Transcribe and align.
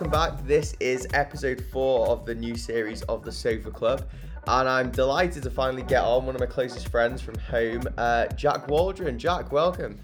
welcome 0.00 0.12
back. 0.12 0.46
This 0.46 0.76
is 0.78 1.08
episode 1.12 1.60
four 1.72 2.06
of 2.06 2.24
the 2.24 2.32
new 2.32 2.56
series 2.56 3.02
of 3.02 3.24
the 3.24 3.32
Sofa 3.32 3.72
Club, 3.72 4.08
and 4.46 4.68
I'm 4.68 4.92
delighted 4.92 5.42
to 5.42 5.50
finally 5.50 5.82
get 5.82 6.04
on 6.04 6.24
one 6.24 6.36
of 6.36 6.40
my 6.40 6.46
closest 6.46 6.86
friends 6.86 7.20
from 7.20 7.36
home, 7.36 7.82
uh, 7.98 8.28
Jack 8.28 8.68
Waldron. 8.68 9.18
Jack, 9.18 9.50
welcome. 9.50 9.98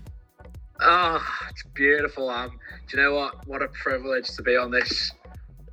Oh, 0.80 1.24
it's 1.48 1.62
beautiful. 1.74 2.28
Um, 2.28 2.58
do 2.88 2.96
you 2.96 3.04
know 3.04 3.14
what? 3.14 3.46
What 3.46 3.62
a 3.62 3.68
privilege 3.68 4.28
to 4.30 4.42
be 4.42 4.56
on 4.56 4.72
this 4.72 5.12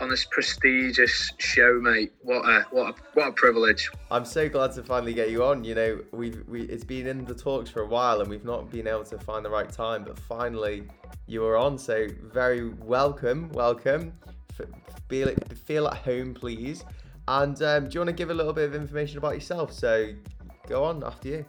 on 0.01 0.09
this 0.09 0.25
prestigious 0.25 1.31
show, 1.37 1.79
mate. 1.79 2.11
What 2.23 2.43
a 2.49 2.65
what 2.71 2.89
a 2.89 3.01
what 3.13 3.27
a 3.29 3.31
privilege. 3.31 3.89
I'm 4.09 4.25
so 4.25 4.49
glad 4.49 4.73
to 4.73 4.83
finally 4.83 5.13
get 5.13 5.29
you 5.29 5.43
on. 5.45 5.63
You 5.63 5.75
know, 5.75 6.01
we've 6.11 6.43
we 6.47 6.63
it's 6.63 6.83
been 6.83 7.07
in 7.07 7.23
the 7.23 7.35
talks 7.35 7.69
for 7.69 7.83
a 7.83 7.87
while, 7.87 8.19
and 8.19 8.29
we've 8.29 8.43
not 8.43 8.69
been 8.71 8.87
able 8.87 9.03
to 9.05 9.19
find 9.19 9.45
the 9.45 9.49
right 9.49 9.71
time, 9.71 10.03
but 10.03 10.17
finally 10.17 10.83
you 11.27 11.45
are 11.45 11.55
on. 11.55 11.77
So 11.77 12.07
very 12.23 12.69
welcome, 12.69 13.49
welcome. 13.49 14.11
Feel 15.07 15.33
feel 15.65 15.87
at 15.87 15.97
home, 15.97 16.33
please. 16.33 16.83
And 17.27 17.61
um, 17.61 17.87
do 17.87 17.93
you 17.93 17.99
want 17.99 18.09
to 18.09 18.13
give 18.13 18.31
a 18.31 18.33
little 18.33 18.53
bit 18.53 18.65
of 18.65 18.73
information 18.73 19.19
about 19.19 19.35
yourself? 19.35 19.71
So 19.71 20.13
go 20.67 20.83
on 20.83 21.03
after 21.03 21.29
you. 21.29 21.45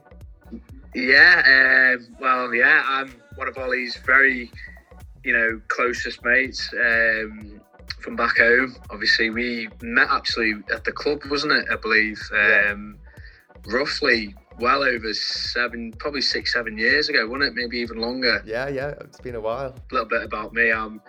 Yeah, 0.94 1.96
um, 1.96 2.16
well, 2.20 2.54
yeah, 2.54 2.84
I'm 2.86 3.14
one 3.36 3.48
of 3.48 3.56
Ollie's 3.56 3.96
very, 4.04 4.50
you 5.24 5.32
know, 5.32 5.58
closest 5.68 6.22
mates 6.22 6.68
um, 6.74 7.62
from 8.00 8.16
back 8.16 8.38
home. 8.38 8.76
Obviously, 8.90 9.30
we 9.30 9.68
met 9.80 10.08
actually 10.10 10.54
at 10.72 10.84
the 10.84 10.92
club, 10.92 11.20
wasn't 11.30 11.52
it? 11.52 11.66
I 11.70 11.76
believe, 11.76 12.20
um, 12.32 12.98
roughly 13.66 14.34
well 14.58 14.82
over 14.82 15.12
seven, 15.14 15.92
probably 15.98 16.20
six, 16.20 16.52
seven 16.52 16.76
years 16.76 17.08
ago, 17.08 17.26
wasn't 17.26 17.44
it? 17.44 17.54
Maybe 17.54 17.78
even 17.78 17.98
longer. 17.98 18.42
Yeah, 18.44 18.68
yeah, 18.68 18.94
it's 19.00 19.20
been 19.20 19.34
a 19.34 19.40
while. 19.40 19.74
A 19.90 19.94
little 19.94 20.08
bit 20.08 20.22
about 20.22 20.52
me. 20.52 20.70
I'm 20.70 21.00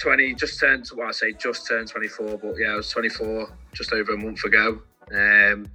20, 0.00 0.34
just 0.34 0.58
turned, 0.58 0.88
well, 0.96 1.08
I 1.08 1.12
say 1.12 1.32
just 1.32 1.66
turned 1.66 1.88
24, 1.88 2.38
but 2.38 2.54
yeah, 2.58 2.72
I 2.72 2.76
was 2.76 2.88
24 2.88 3.48
just 3.72 3.92
over 3.92 4.12
a 4.12 4.16
month 4.16 4.44
ago. 4.44 4.80
Um, 5.14 5.66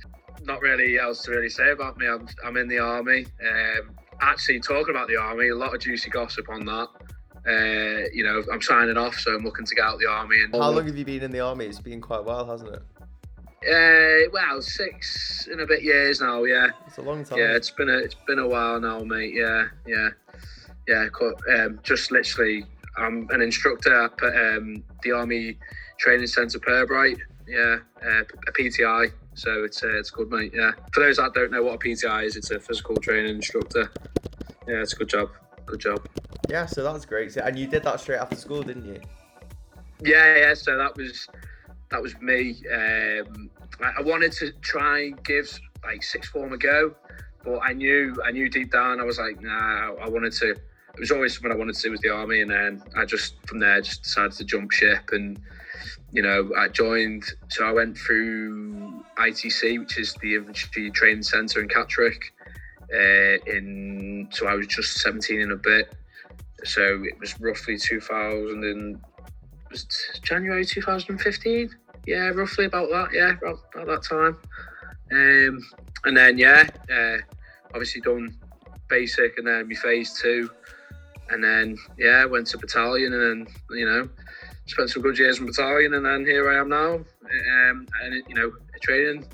not 0.44 0.62
really 0.62 0.98
else 0.98 1.24
to 1.24 1.32
really 1.32 1.50
say 1.50 1.72
about 1.72 1.98
me. 1.98 2.08
I'm, 2.08 2.28
I'm 2.44 2.58
in 2.58 2.68
the 2.68 2.80
army. 2.80 3.26
Um, 3.42 3.92
actually, 4.22 4.60
talking 4.60 4.90
about 4.90 5.08
the 5.08 5.18
army, 5.18 5.50
a 5.50 5.56
lot 5.56 5.76
of 5.76 5.82
juicy 5.82 6.10
gossip 6.10 6.50
on 6.50 6.66
that. 6.66 6.88
Uh, 7.48 8.10
you 8.14 8.24
know, 8.24 8.44
I'm 8.52 8.62
signing 8.62 8.98
off, 8.98 9.16
so 9.20 9.34
I'm 9.34 9.44
looking 9.44 9.66
to 9.66 9.76
get 9.76 9.86
out 9.86 10.00
the 10.00 10.08
army. 10.08 10.42
And 10.44 10.54
How 10.54 10.70
long 10.72 10.86
have 10.86 10.98
you 10.98 11.06
been 11.06 11.24
in 11.24 11.32
the 11.32 11.40
army? 11.40 11.66
It's 11.66 11.80
been 11.80 12.02
quite 12.02 12.20
a 12.20 12.24
while, 12.24 12.46
hasn't 12.46 12.74
it? 12.74 12.82
Uh, 13.64 14.30
well, 14.34 14.62
six 14.62 15.48
and 15.52 15.62
a 15.62 15.66
bit 15.66 15.82
years 15.82 16.22
now. 16.22 16.44
Yeah, 16.44 16.68
It's 16.86 16.98
a 16.98 17.02
long 17.02 17.24
time. 17.24 17.40
yeah. 17.40 17.56
It's 17.56 17.72
been 17.72 17.90
a 17.90 17.98
it's 17.98 18.16
been 18.28 18.40
a 18.40 18.48
while 18.48 18.80
now, 18.80 19.00
mate. 19.00 19.34
Yeah, 19.34 19.68
yeah, 19.88 20.10
yeah. 20.88 21.08
Um, 21.56 21.80
just 21.84 22.12
literally, 22.12 22.66
I'm 22.98 23.28
an 23.32 23.42
instructor 23.42 23.94
at 24.04 24.12
um, 24.58 24.84
the 25.04 25.12
Army 25.14 25.58
Training 25.98 26.28
Centre 26.28 26.60
Pirbright. 26.60 27.18
Yeah, 27.48 27.78
uh, 28.06 28.22
a 28.48 28.52
PTI. 28.52 29.12
So 29.34 29.64
it's 29.64 29.84
uh, 29.84 29.98
it's 29.98 30.12
good, 30.12 30.30
mate. 30.30 30.52
Yeah. 30.54 30.72
For 30.94 31.00
those 31.00 31.18
that 31.18 31.34
don't 31.34 31.52
know 31.52 31.64
what 31.64 31.76
a 31.76 31.78
PTI 31.80 32.26
is, 32.26 32.36
it's 32.36 32.52
a 32.52 32.60
physical 32.60 32.98
training 32.98 33.36
instructor. 33.36 33.90
Yeah, 34.68 34.82
it's 34.82 34.94
a 34.94 34.98
good 34.98 35.10
job. 35.10 35.30
Good 35.68 35.80
job. 35.82 36.08
Yeah, 36.50 36.66
so 36.66 36.82
that's 36.82 37.06
great. 37.06 37.34
So, 37.34 37.42
and 37.42 37.60
you 37.60 37.68
did 37.68 37.84
that 37.84 38.00
straight 38.00 38.20
after 38.20 38.38
school, 38.38 38.64
didn't 38.64 38.86
you? 38.86 39.00
Yeah, 40.02 40.38
yeah. 40.38 40.54
So 40.54 40.78
that 40.78 40.96
was 40.96 41.28
that 41.92 42.02
was 42.02 42.20
me. 42.22 42.56
Um, 42.74 43.50
I, 43.82 44.00
I 44.00 44.02
wanted 44.02 44.32
to 44.34 44.54
try 44.62 45.06
and 45.06 45.24
give 45.24 45.60
like 45.84 46.04
sixth 46.04 46.32
form 46.32 46.54
a 46.54 46.58
go, 46.58 46.96
but 47.44 47.60
I 47.60 47.74
knew 47.74 48.16
I 48.26 48.32
knew 48.32 48.50
deep 48.50 48.72
down 48.72 49.02
I 49.02 49.04
was 49.04 49.20
like, 49.20 49.42
nah. 49.42 49.94
I 49.96 50.08
wanted 50.08 50.32
to. 50.34 50.52
It 50.52 51.02
was 51.02 51.12
always 51.12 51.34
something 51.36 51.52
I 51.52 51.56
wanted 51.56 51.76
to 51.76 51.82
do 51.82 51.92
with 51.92 52.02
the 52.02 52.10
army, 52.10 52.42
and 52.42 52.50
then 52.50 52.82
I 52.96 53.06
just 53.06 53.36
from 53.46 53.60
there 53.60 53.82
just 53.82 54.04
decided 54.04 54.32
to 54.34 54.46
jump 54.46 54.72
ship, 54.72 55.10
and 55.12 55.38
you 56.12 56.22
know 56.22 56.50
I 56.58 56.70
joined. 56.70 57.26
So 57.50 57.68
I 57.68 57.72
went 57.72 57.98
through 57.98 59.04
ITC, 59.18 59.80
which 59.80 59.98
is 59.98 60.14
the 60.22 60.36
Infantry 60.36 60.92
Training 60.92 61.24
Centre 61.24 61.62
in 61.62 61.68
Catterick. 61.68 62.32
Uh, 62.94 63.38
in 63.46 64.28
so 64.32 64.48
I 64.48 64.56
was 64.56 64.68
just 64.68 65.00
17 65.00 65.42
and 65.42 65.52
a 65.52 65.58
bit. 65.58 65.94
So 66.64 67.04
it 67.04 67.20
was 67.20 67.40
roughly 67.40 67.78
2000 67.78 68.64
and 68.64 69.00
was 69.70 69.86
January 70.24 70.66
2015. 70.66 71.70
Yeah, 72.06 72.30
roughly 72.30 72.66
about 72.66 72.90
that. 72.90 73.10
Yeah, 73.14 73.34
about, 73.34 73.60
about 73.74 73.88
that 73.88 74.04
time. 74.04 74.38
Um, 75.12 75.60
and 76.06 76.18
then 76.18 76.38
yeah, 76.38 76.68
uh, 76.92 77.18
obviously 77.74 78.02
done 78.02 78.36
basic, 78.90 79.38
and 79.38 79.48
then 79.48 79.68
my 79.68 79.76
phase 79.76 80.20
two, 80.22 80.50
and 81.30 81.44
then 81.44 81.78
yeah, 81.98 82.26
went 82.26 82.48
to 82.48 82.58
battalion, 82.58 83.14
and 83.14 83.48
then 83.48 83.54
you 83.72 83.86
know 83.86 84.10
spent 84.66 84.90
some 84.90 85.02
good 85.02 85.18
years 85.18 85.40
in 85.40 85.46
battalion, 85.46 85.94
and 85.94 86.06
then 86.06 86.26
here 86.26 86.52
I 86.52 86.60
am 86.60 86.70
now, 86.70 86.96
um, 86.96 87.88
and 88.04 88.24
you 88.28 88.36
know 88.36 88.52
training 88.82 89.26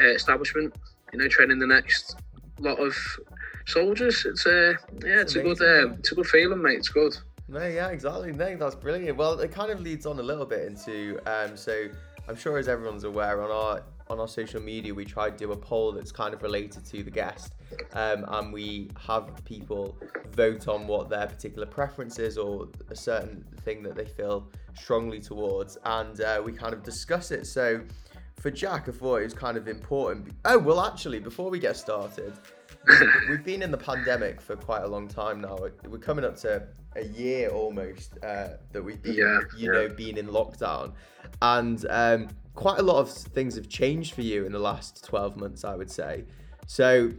uh, 0.00 0.08
establishment, 0.08 0.74
you 1.12 1.18
know 1.18 1.28
training 1.28 1.58
the 1.58 1.66
next 1.66 2.16
lot 2.58 2.78
of 2.78 2.94
soldiers. 3.66 4.24
It's 4.26 4.46
a 4.46 4.74
yeah, 5.04 5.20
it's 5.20 5.36
a 5.36 5.42
good 5.42 5.60
um, 5.60 5.96
it's 5.98 6.12
a 6.12 6.14
good 6.14 6.26
feeling, 6.26 6.62
mate. 6.62 6.78
It's 6.78 6.88
good. 6.88 7.16
No, 7.48 7.66
yeah, 7.66 7.88
exactly. 7.88 8.32
No, 8.32 8.56
that's 8.56 8.74
brilliant. 8.74 9.16
Well, 9.16 9.38
it 9.38 9.52
kind 9.52 9.70
of 9.70 9.80
leads 9.80 10.04
on 10.04 10.18
a 10.18 10.22
little 10.22 10.46
bit 10.46 10.66
into 10.66 11.18
um, 11.26 11.56
so 11.56 11.88
I'm 12.28 12.36
sure 12.36 12.58
as 12.58 12.68
everyone's 12.68 13.04
aware 13.04 13.42
on 13.42 13.50
our 13.50 13.82
on 14.08 14.20
our 14.20 14.28
social 14.28 14.62
media 14.62 14.94
we 14.94 15.04
try 15.04 15.28
to 15.28 15.36
do 15.36 15.50
a 15.50 15.56
poll 15.56 15.90
that's 15.90 16.12
kind 16.12 16.32
of 16.32 16.42
related 16.42 16.84
to 16.86 17.02
the 17.02 17.10
guest, 17.10 17.54
um, 17.92 18.24
and 18.28 18.52
we 18.52 18.88
have 19.04 19.44
people 19.44 19.96
vote 20.32 20.68
on 20.68 20.86
what 20.86 21.08
their 21.08 21.26
particular 21.26 21.66
preference 21.66 22.18
is 22.18 22.38
or 22.38 22.68
a 22.90 22.96
certain 22.96 23.44
thing 23.64 23.82
that 23.82 23.96
they 23.96 24.04
feel 24.04 24.48
strongly 24.74 25.20
towards, 25.20 25.76
and 25.84 26.20
uh, 26.20 26.40
we 26.44 26.52
kind 26.52 26.72
of 26.72 26.82
discuss 26.82 27.30
it. 27.30 27.46
So 27.46 27.80
for 28.46 28.52
Jack, 28.52 28.88
I 28.88 28.92
thought 28.92 29.16
it 29.16 29.24
was 29.24 29.34
kind 29.34 29.56
of 29.56 29.66
important. 29.66 30.28
Oh 30.44 30.56
well, 30.56 30.80
actually, 30.80 31.18
before 31.18 31.50
we 31.50 31.58
get 31.58 31.76
started. 31.76 32.32
We've 33.28 33.42
been 33.42 33.60
in 33.60 33.72
the 33.72 33.76
pandemic 33.76 34.40
for 34.40 34.54
quite 34.54 34.84
a 34.84 34.86
long 34.86 35.08
time 35.08 35.40
now. 35.40 35.58
We're 35.88 35.98
coming 35.98 36.24
up 36.24 36.36
to 36.42 36.62
a 36.94 37.04
year 37.06 37.48
almost 37.48 38.16
uh, 38.22 38.50
that 38.70 38.84
we've 38.84 39.02
been, 39.02 39.14
Yeah, 39.14 39.40
you 39.58 39.72
yeah. 39.72 39.80
know, 39.80 39.88
been 39.88 40.16
in 40.16 40.28
lockdown, 40.28 40.92
and 41.42 41.84
um, 41.90 42.28
quite 42.54 42.78
a 42.78 42.82
lot 42.82 42.98
of 42.98 43.10
things 43.10 43.56
have 43.56 43.68
changed 43.68 44.14
for 44.14 44.22
you 44.22 44.46
in 44.46 44.52
the 44.52 44.60
last 44.60 45.04
twelve 45.04 45.36
months, 45.36 45.64
I 45.64 45.74
would 45.74 45.90
say. 45.90 46.24
So, 46.68 47.10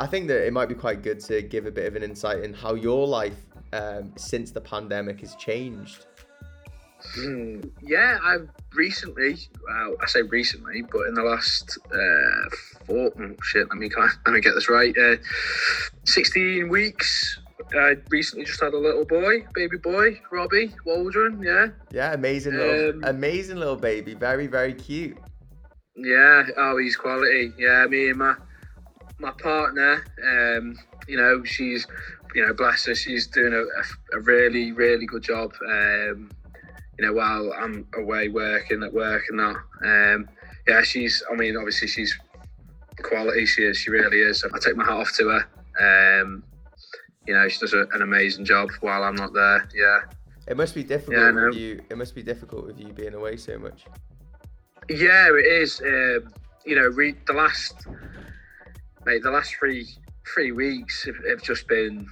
I 0.00 0.08
think 0.08 0.26
that 0.26 0.44
it 0.44 0.52
might 0.52 0.68
be 0.68 0.74
quite 0.74 1.02
good 1.02 1.20
to 1.20 1.42
give 1.42 1.66
a 1.66 1.70
bit 1.70 1.86
of 1.86 1.94
an 1.94 2.02
insight 2.02 2.42
in 2.42 2.52
how 2.52 2.74
your 2.74 3.06
life 3.06 3.46
um, 3.72 4.12
since 4.16 4.50
the 4.50 4.60
pandemic 4.60 5.20
has 5.20 5.36
changed. 5.36 6.06
Mm, 7.18 7.70
yeah, 7.82 8.18
I've 8.22 8.48
recently, 8.74 9.38
well, 9.66 9.96
I 10.00 10.06
say 10.06 10.22
recently, 10.22 10.82
but 10.82 11.06
in 11.08 11.14
the 11.14 11.22
last 11.22 11.78
uh, 11.92 12.56
four, 12.86 13.12
oh, 13.18 13.36
shit, 13.42 13.68
let 13.68 13.78
me, 13.78 13.90
let 13.98 14.32
me 14.32 14.40
get 14.40 14.54
this 14.54 14.68
right, 14.68 14.96
uh, 14.96 15.16
16 16.04 16.68
weeks, 16.68 17.38
I 17.74 17.96
recently 18.10 18.44
just 18.44 18.60
had 18.60 18.74
a 18.74 18.78
little 18.78 19.04
boy, 19.04 19.46
baby 19.54 19.78
boy, 19.78 20.20
Robbie 20.30 20.74
Waldron, 20.84 21.42
yeah. 21.42 21.68
Yeah, 21.90 22.12
amazing 22.12 22.56
little, 22.56 22.90
Um, 22.90 23.04
amazing 23.04 23.56
little 23.56 23.76
baby, 23.76 24.14
very 24.14 24.46
very 24.46 24.74
cute. 24.74 25.16
Yeah, 25.94 26.44
oh, 26.56 26.78
he's 26.78 26.96
quality. 26.96 27.52
Yeah, 27.58 27.86
me 27.86 28.08
and 28.08 28.18
my 28.18 28.34
my 29.18 29.30
partner, 29.32 30.04
um, 30.26 30.76
you 31.06 31.16
know, 31.16 31.44
she's, 31.44 31.86
you 32.34 32.44
know, 32.44 32.52
bless 32.52 32.86
her, 32.86 32.94
she's 32.94 33.26
doing 33.26 33.52
a, 33.52 34.16
a 34.16 34.20
really, 34.20 34.72
really 34.72 35.06
good 35.06 35.22
job. 35.22 35.52
Um, 35.64 36.30
you 37.02 37.08
know, 37.08 37.14
while 37.14 37.52
I'm 37.58 37.84
away 37.96 38.28
working 38.28 38.84
at 38.84 38.92
work 38.92 39.24
and 39.28 39.40
that. 39.40 39.56
Um, 39.84 40.28
yeah, 40.68 40.82
she's. 40.82 41.20
I 41.30 41.34
mean, 41.34 41.56
obviously 41.56 41.88
she's 41.88 42.16
quality. 43.02 43.44
She 43.44 43.62
is. 43.62 43.76
She 43.76 43.90
really 43.90 44.20
is. 44.20 44.44
I 44.44 44.58
take 44.60 44.76
my 44.76 44.84
hat 44.84 44.92
off 44.92 45.12
to 45.16 45.28
her. 45.28 46.22
Um, 46.22 46.44
you 47.26 47.34
know, 47.34 47.48
she 47.48 47.58
does 47.58 47.72
a, 47.72 47.88
an 47.92 48.02
amazing 48.02 48.44
job 48.44 48.70
while 48.82 49.02
I'm 49.02 49.16
not 49.16 49.32
there. 49.34 49.68
Yeah. 49.74 49.98
It 50.46 50.56
must 50.56 50.76
be 50.76 50.84
difficult 50.84 51.16
Yeah, 51.16 51.46
with 51.46 51.56
you. 51.56 51.82
It 51.90 51.98
must 51.98 52.14
be 52.14 52.22
difficult 52.22 52.66
with 52.66 52.78
you 52.78 52.92
being 52.92 53.14
away 53.14 53.36
so 53.36 53.58
much. 53.58 53.84
Yeah, 54.88 55.28
it 55.30 55.46
is. 55.46 55.80
Um, 55.80 56.32
you 56.64 56.76
know, 56.76 56.86
re- 56.86 57.16
the 57.26 57.32
last, 57.32 57.86
mate, 59.04 59.24
the 59.24 59.30
last 59.30 59.56
three 59.56 59.88
three 60.32 60.52
weeks 60.52 61.04
have, 61.04 61.16
have 61.28 61.42
just 61.42 61.66
been, 61.66 62.06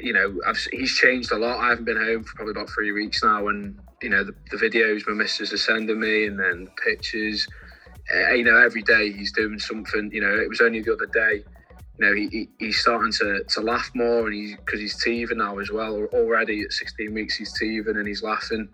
you 0.00 0.12
know, 0.12 0.40
I've, 0.44 0.58
he's 0.72 0.92
changed 0.92 1.30
a 1.30 1.36
lot. 1.36 1.58
I 1.60 1.68
haven't 1.68 1.84
been 1.84 1.96
home 1.96 2.24
for 2.24 2.34
probably 2.34 2.50
about 2.50 2.68
three 2.70 2.90
weeks 2.90 3.22
now, 3.22 3.46
and 3.46 3.78
you 4.02 4.10
know, 4.10 4.24
the, 4.24 4.34
the 4.50 4.56
videos 4.56 5.06
my 5.06 5.14
missus 5.14 5.52
are 5.52 5.58
sending 5.58 6.00
me, 6.00 6.26
and 6.26 6.38
then 6.38 6.68
pictures. 6.84 7.46
Uh, 8.14 8.34
you 8.34 8.44
know, 8.44 8.56
every 8.56 8.82
day 8.82 9.10
he's 9.12 9.32
doing 9.32 9.58
something. 9.58 10.10
You 10.12 10.20
know, 10.20 10.34
it 10.38 10.48
was 10.48 10.60
only 10.60 10.80
the 10.80 10.92
other 10.92 11.06
day. 11.06 11.44
You 11.98 12.06
know, 12.06 12.14
he, 12.14 12.28
he, 12.28 12.48
he's 12.58 12.78
starting 12.78 13.10
to, 13.12 13.42
to 13.42 13.60
laugh 13.60 13.90
more, 13.94 14.26
and 14.26 14.34
he's 14.34 14.56
because 14.56 14.80
he's 14.80 15.02
teething 15.02 15.38
now 15.38 15.58
as 15.58 15.70
well. 15.70 15.94
Already 16.12 16.62
at 16.62 16.72
16 16.72 17.12
weeks, 17.14 17.36
he's 17.36 17.52
teething 17.58 17.96
and 17.96 18.06
he's 18.06 18.22
laughing 18.22 18.68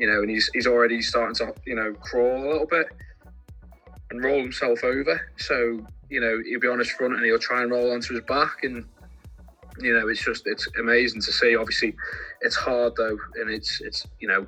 you 0.00 0.06
know, 0.06 0.22
and 0.22 0.30
he's 0.30 0.50
he's 0.54 0.66
already 0.66 1.02
starting 1.02 1.34
to 1.36 1.54
you 1.66 1.76
know 1.76 1.92
crawl 2.00 2.42
a 2.42 2.48
little 2.50 2.66
bit 2.66 2.86
and 4.10 4.24
roll 4.24 4.40
himself 4.40 4.82
over. 4.82 5.20
So 5.36 5.86
you 6.08 6.20
know 6.20 6.40
he'll 6.44 6.58
be 6.58 6.68
on 6.68 6.78
his 6.78 6.90
front 6.90 7.14
and 7.14 7.24
he'll 7.24 7.38
try 7.38 7.62
and 7.62 7.70
roll 7.70 7.92
onto 7.92 8.14
his 8.14 8.24
back, 8.24 8.64
and 8.64 8.86
you 9.80 9.98
know 9.98 10.08
it's 10.08 10.24
just 10.24 10.46
it's 10.46 10.68
amazing 10.78 11.22
to 11.22 11.32
see. 11.32 11.56
Obviously, 11.56 11.96
it's 12.42 12.56
hard 12.56 12.94
though, 12.96 13.18
and 13.40 13.50
it's 13.50 13.80
it's 13.80 14.06
you 14.20 14.28
know 14.28 14.46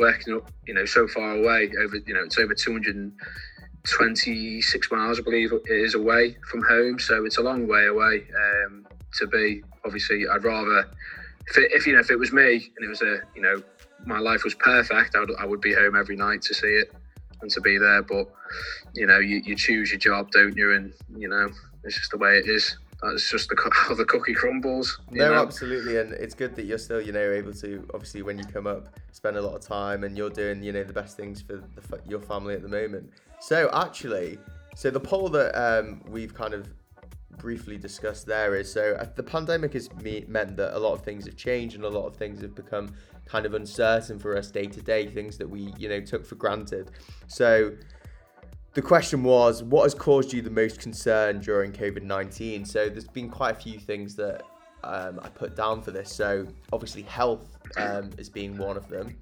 working 0.00 0.34
up, 0.34 0.50
you 0.66 0.74
know, 0.74 0.84
so 0.86 1.06
far 1.06 1.36
away 1.36 1.70
over, 1.80 1.98
you 2.06 2.14
know, 2.14 2.24
it's 2.24 2.38
over 2.38 2.54
226 2.54 4.90
miles, 4.90 5.20
I 5.20 5.22
believe 5.22 5.52
it 5.52 5.62
is 5.68 5.94
away 5.94 6.36
from 6.50 6.64
home. 6.64 6.98
So 6.98 7.24
it's 7.26 7.38
a 7.38 7.42
long 7.42 7.68
way 7.68 7.86
away 7.86 8.26
um, 8.66 8.84
to 9.18 9.28
be. 9.28 9.62
Obviously, 9.84 10.26
I'd 10.26 10.42
rather, 10.42 10.88
if, 11.46 11.58
it, 11.58 11.70
if, 11.72 11.86
you 11.86 11.92
know, 11.92 12.00
if 12.00 12.10
it 12.10 12.18
was 12.18 12.32
me 12.32 12.54
and 12.54 12.84
it 12.84 12.88
was 12.88 13.02
a, 13.02 13.18
you 13.36 13.42
know, 13.42 13.62
my 14.06 14.18
life 14.18 14.42
was 14.42 14.54
perfect, 14.54 15.14
I 15.14 15.20
would, 15.20 15.30
I 15.38 15.44
would 15.44 15.60
be 15.60 15.74
home 15.74 15.94
every 15.94 16.16
night 16.16 16.40
to 16.42 16.54
see 16.54 16.66
it 16.66 16.92
and 17.42 17.50
to 17.50 17.60
be 17.60 17.78
there. 17.78 18.02
But, 18.02 18.26
you 18.94 19.06
know, 19.06 19.18
you, 19.18 19.42
you 19.44 19.54
choose 19.54 19.90
your 19.90 19.98
job, 19.98 20.30
don't 20.30 20.56
you? 20.56 20.72
And, 20.74 20.94
you 21.16 21.28
know, 21.28 21.50
it's 21.84 21.96
just 21.96 22.10
the 22.10 22.18
way 22.18 22.38
it 22.38 22.48
is 22.48 22.76
that's 23.02 23.30
just 23.30 23.48
the, 23.48 23.70
how 23.72 23.94
the 23.94 24.04
cookie 24.04 24.34
crumbles. 24.34 24.98
No, 25.10 25.30
know? 25.30 25.42
absolutely, 25.42 25.98
and 25.98 26.12
it's 26.12 26.34
good 26.34 26.54
that 26.56 26.64
you're 26.64 26.78
still, 26.78 27.00
you 27.00 27.12
know, 27.12 27.32
able 27.32 27.52
to 27.54 27.88
obviously 27.94 28.22
when 28.22 28.38
you 28.38 28.44
come 28.44 28.66
up, 28.66 28.98
spend 29.12 29.36
a 29.36 29.42
lot 29.42 29.54
of 29.54 29.62
time, 29.62 30.04
and 30.04 30.16
you're 30.16 30.30
doing, 30.30 30.62
you 30.62 30.72
know, 30.72 30.84
the 30.84 30.92
best 30.92 31.16
things 31.16 31.42
for 31.42 31.56
the, 31.56 32.00
your 32.08 32.20
family 32.20 32.54
at 32.54 32.62
the 32.62 32.68
moment. 32.68 33.10
So 33.40 33.70
actually, 33.72 34.38
so 34.74 34.90
the 34.90 35.00
poll 35.00 35.28
that 35.30 35.54
um, 35.54 36.02
we've 36.08 36.34
kind 36.34 36.54
of 36.54 36.68
briefly 37.38 37.78
discussed 37.78 38.26
there 38.26 38.54
is 38.54 38.70
so 38.70 38.96
uh, 39.00 39.06
the 39.16 39.22
pandemic 39.22 39.72
has 39.72 39.90
me- 39.94 40.24
meant 40.28 40.56
that 40.56 40.76
a 40.76 40.78
lot 40.78 40.92
of 40.92 41.02
things 41.02 41.24
have 41.24 41.36
changed 41.36 41.74
and 41.74 41.84
a 41.84 41.88
lot 41.88 42.06
of 42.06 42.14
things 42.14 42.42
have 42.42 42.54
become 42.54 42.92
kind 43.24 43.46
of 43.46 43.54
uncertain 43.54 44.18
for 44.18 44.36
us 44.36 44.50
day 44.50 44.66
to 44.66 44.82
day, 44.82 45.06
things 45.06 45.38
that 45.38 45.48
we, 45.48 45.72
you 45.78 45.88
know, 45.88 46.00
took 46.00 46.26
for 46.26 46.34
granted. 46.34 46.90
So 47.28 47.72
the 48.74 48.82
question 48.82 49.24
was, 49.24 49.62
what 49.62 49.82
has 49.82 49.94
caused 49.94 50.32
you 50.32 50.42
the 50.42 50.50
most 50.50 50.78
concern 50.78 51.40
during 51.40 51.72
COVID 51.72 52.02
19? 52.02 52.64
So 52.64 52.88
there's 52.88 53.08
been 53.08 53.28
quite 53.28 53.56
a 53.56 53.60
few 53.60 53.78
things 53.78 54.14
that 54.16 54.42
um, 54.84 55.20
I 55.22 55.28
put 55.28 55.56
down 55.56 55.82
for 55.82 55.90
this. 55.90 56.12
So 56.12 56.46
obviously, 56.72 57.02
health 57.02 57.58
um, 57.76 58.10
is 58.16 58.28
being 58.28 58.56
one 58.56 58.76
of 58.76 58.88
them, 58.88 59.16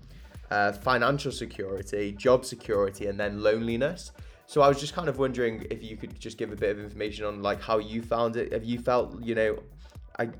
uh, 0.51 0.73
financial 0.73 1.33
security, 1.33 2.13
job 2.13 2.45
security, 2.45 3.07
and 3.07 3.19
then 3.19 3.43
loneliness. 3.43 4.13
So 4.47 4.63
I 4.63 4.69
was 4.69 4.81
just 4.81 4.95
kind 4.95 5.09
of 5.09 5.19
wondering 5.19 5.67
if 5.71 5.83
you 5.83 5.97
could 5.97 6.19
just 6.19 6.39
give 6.39 6.53
a 6.53 6.57
bit 6.57 6.71
of 6.71 6.83
information 6.83 7.25
on 7.25 7.43
like 7.43 7.61
how 7.61 7.79
you 7.79 8.03
found 8.03 8.37
it. 8.37 8.53
Have 8.53 8.65
you 8.65 8.79
felt, 8.79 9.23
you 9.23 9.35
know, 9.35 9.59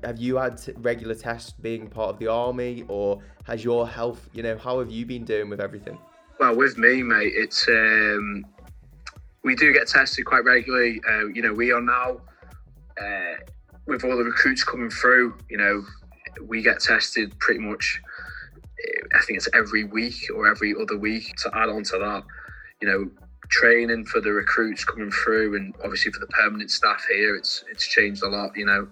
have 0.03 0.19
you 0.19 0.35
had 0.35 0.61
regular 0.83 1.15
tests 1.15 1.51
being 1.51 1.87
part 1.87 2.09
of 2.09 2.19
the 2.19 2.27
army, 2.27 2.83
or 2.87 3.21
has 3.43 3.63
your 3.63 3.87
health, 3.87 4.29
you 4.33 4.43
know, 4.43 4.57
how 4.57 4.79
have 4.79 4.91
you 4.91 5.05
been 5.05 5.23
doing 5.23 5.49
with 5.49 5.61
everything? 5.61 5.97
Well, 6.39 6.55
with 6.55 6.77
me, 6.77 7.03
mate, 7.03 7.33
it's 7.35 7.67
um, 7.67 8.45
we 9.43 9.55
do 9.55 9.73
get 9.73 9.87
tested 9.87 10.25
quite 10.25 10.43
regularly. 10.43 11.01
Uh, 11.09 11.27
you 11.27 11.41
know, 11.41 11.53
we 11.53 11.71
are 11.71 11.81
now 11.81 12.21
uh, 13.01 13.35
with 13.85 14.03
all 14.03 14.17
the 14.17 14.23
recruits 14.23 14.63
coming 14.63 14.89
through. 14.89 15.37
You 15.49 15.57
know, 15.57 15.83
we 16.45 16.61
get 16.61 16.79
tested 16.79 17.37
pretty 17.39 17.59
much. 17.59 18.01
Uh, 18.05 19.17
I 19.17 19.21
think 19.25 19.37
it's 19.37 19.49
every 19.53 19.85
week 19.85 20.15
or 20.35 20.49
every 20.49 20.73
other 20.79 20.97
week. 20.97 21.35
To 21.43 21.51
add 21.55 21.69
on 21.69 21.83
to 21.83 21.97
that, 21.99 22.23
you 22.81 22.87
know, 22.87 23.09
training 23.49 24.05
for 24.05 24.21
the 24.21 24.31
recruits 24.31 24.83
coming 24.83 25.11
through, 25.11 25.55
and 25.55 25.73
obviously 25.83 26.11
for 26.11 26.19
the 26.19 26.27
permanent 26.27 26.71
staff 26.71 27.05
here, 27.09 27.35
it's 27.35 27.63
it's 27.71 27.87
changed 27.87 28.23
a 28.23 28.27
lot. 28.27 28.51
You 28.55 28.65
know, 28.65 28.87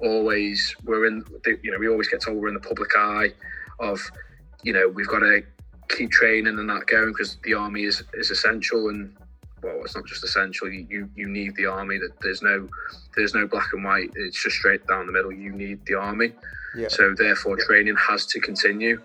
always 0.00 0.74
we're 0.84 1.06
in. 1.06 1.24
The, 1.44 1.58
you 1.62 1.70
know, 1.70 1.78
we 1.78 1.88
always 1.88 2.08
get 2.08 2.22
told 2.22 2.38
we're 2.38 2.48
in 2.48 2.54
the 2.54 2.60
public 2.60 2.90
eye 2.96 3.32
of. 3.78 4.00
You 4.64 4.72
know, 4.72 4.86
we've 4.86 5.08
got 5.08 5.18
to 5.18 5.42
keep 5.88 6.12
training 6.12 6.56
and 6.56 6.70
that 6.70 6.86
going 6.86 7.08
because 7.08 7.36
the 7.42 7.54
army 7.54 7.82
is 7.82 8.04
is 8.14 8.30
essential 8.30 8.90
and 8.90 9.12
well, 9.62 9.80
it's 9.84 9.94
not 9.94 10.06
just 10.06 10.24
essential. 10.24 10.70
You, 10.70 10.86
you 10.88 11.10
you 11.14 11.28
need 11.28 11.54
the 11.56 11.66
army. 11.66 11.98
That 11.98 12.12
there's 12.20 12.42
no 12.42 12.68
there's 13.16 13.34
no 13.34 13.46
black 13.46 13.72
and 13.72 13.84
white. 13.84 14.10
It's 14.16 14.42
just 14.42 14.56
straight 14.56 14.86
down 14.86 15.06
the 15.06 15.12
middle. 15.12 15.32
You 15.32 15.52
need 15.52 15.84
the 15.86 15.94
army. 15.94 16.32
Yeah. 16.76 16.88
So 16.88 17.14
therefore, 17.16 17.56
training 17.56 17.96
has 17.96 18.26
to 18.26 18.40
continue. 18.40 19.00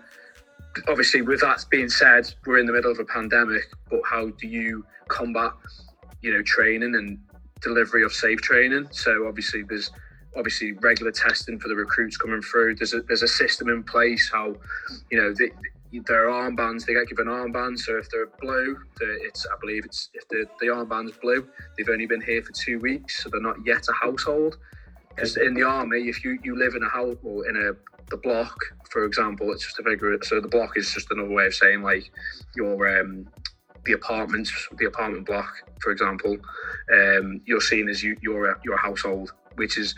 Obviously, 0.88 1.22
with 1.22 1.40
that 1.40 1.64
being 1.70 1.88
said, 1.88 2.32
we're 2.46 2.58
in 2.58 2.66
the 2.66 2.72
middle 2.72 2.90
of 2.90 2.98
a 2.98 3.04
pandemic. 3.04 3.62
But 3.90 4.00
how 4.04 4.30
do 4.30 4.46
you 4.46 4.84
combat, 5.08 5.52
you 6.22 6.32
know, 6.32 6.42
training 6.42 6.94
and 6.94 7.18
delivery 7.60 8.02
of 8.04 8.12
safe 8.12 8.40
training? 8.40 8.88
So 8.90 9.26
obviously, 9.28 9.62
there's 9.62 9.90
obviously 10.36 10.72
regular 10.72 11.12
testing 11.12 11.58
for 11.58 11.68
the 11.68 11.74
recruits 11.74 12.16
coming 12.16 12.42
through. 12.42 12.76
There's 12.76 12.94
a 12.94 13.02
there's 13.02 13.22
a 13.22 13.28
system 13.28 13.68
in 13.68 13.82
place. 13.84 14.28
How, 14.32 14.54
you 15.10 15.18
know, 15.18 15.32
the, 15.32 15.50
their 15.92 16.26
armbands, 16.26 16.84
they 16.84 16.94
get 16.94 17.08
given 17.08 17.26
armbands. 17.26 17.80
So 17.80 17.96
if 17.96 18.10
they're 18.10 18.28
blue, 18.40 18.78
it's 19.00 19.46
I 19.46 19.56
believe 19.60 19.84
it's 19.84 20.10
if 20.14 20.28
the, 20.28 20.46
the 20.60 20.66
armband's 20.66 21.16
blue, 21.16 21.46
they've 21.76 21.88
only 21.88 22.06
been 22.06 22.20
here 22.20 22.42
for 22.42 22.52
two 22.52 22.78
weeks, 22.78 23.22
so 23.22 23.30
they're 23.30 23.40
not 23.40 23.56
yet 23.64 23.84
a 23.88 23.92
household. 23.92 24.58
Because 25.14 25.36
in 25.36 25.54
the 25.54 25.64
army, 25.64 26.08
if 26.08 26.24
you, 26.24 26.38
you 26.44 26.56
live 26.56 26.74
in 26.76 26.82
a 26.82 26.88
house 26.88 27.16
or 27.24 27.48
in 27.48 27.56
a 27.56 27.72
the 28.10 28.16
block, 28.16 28.56
for 28.90 29.04
example, 29.04 29.52
it's 29.52 29.64
just 29.64 29.78
a 29.78 29.82
figure. 29.82 30.16
So 30.22 30.40
the 30.40 30.48
block 30.48 30.76
is 30.76 30.90
just 30.92 31.10
another 31.10 31.30
way 31.30 31.46
of 31.46 31.54
saying 31.54 31.82
like 31.82 32.10
your 32.56 33.00
um, 33.00 33.26
the 33.84 33.92
apartments, 33.92 34.68
the 34.78 34.86
apartment 34.86 35.26
block, 35.26 35.52
for 35.80 35.90
example, 35.90 36.36
um, 36.92 37.40
you're 37.44 37.60
seen 37.60 37.88
as 37.88 38.02
you 38.02 38.16
your 38.22 38.58
your 38.64 38.76
household, 38.76 39.32
which 39.56 39.78
is 39.78 39.94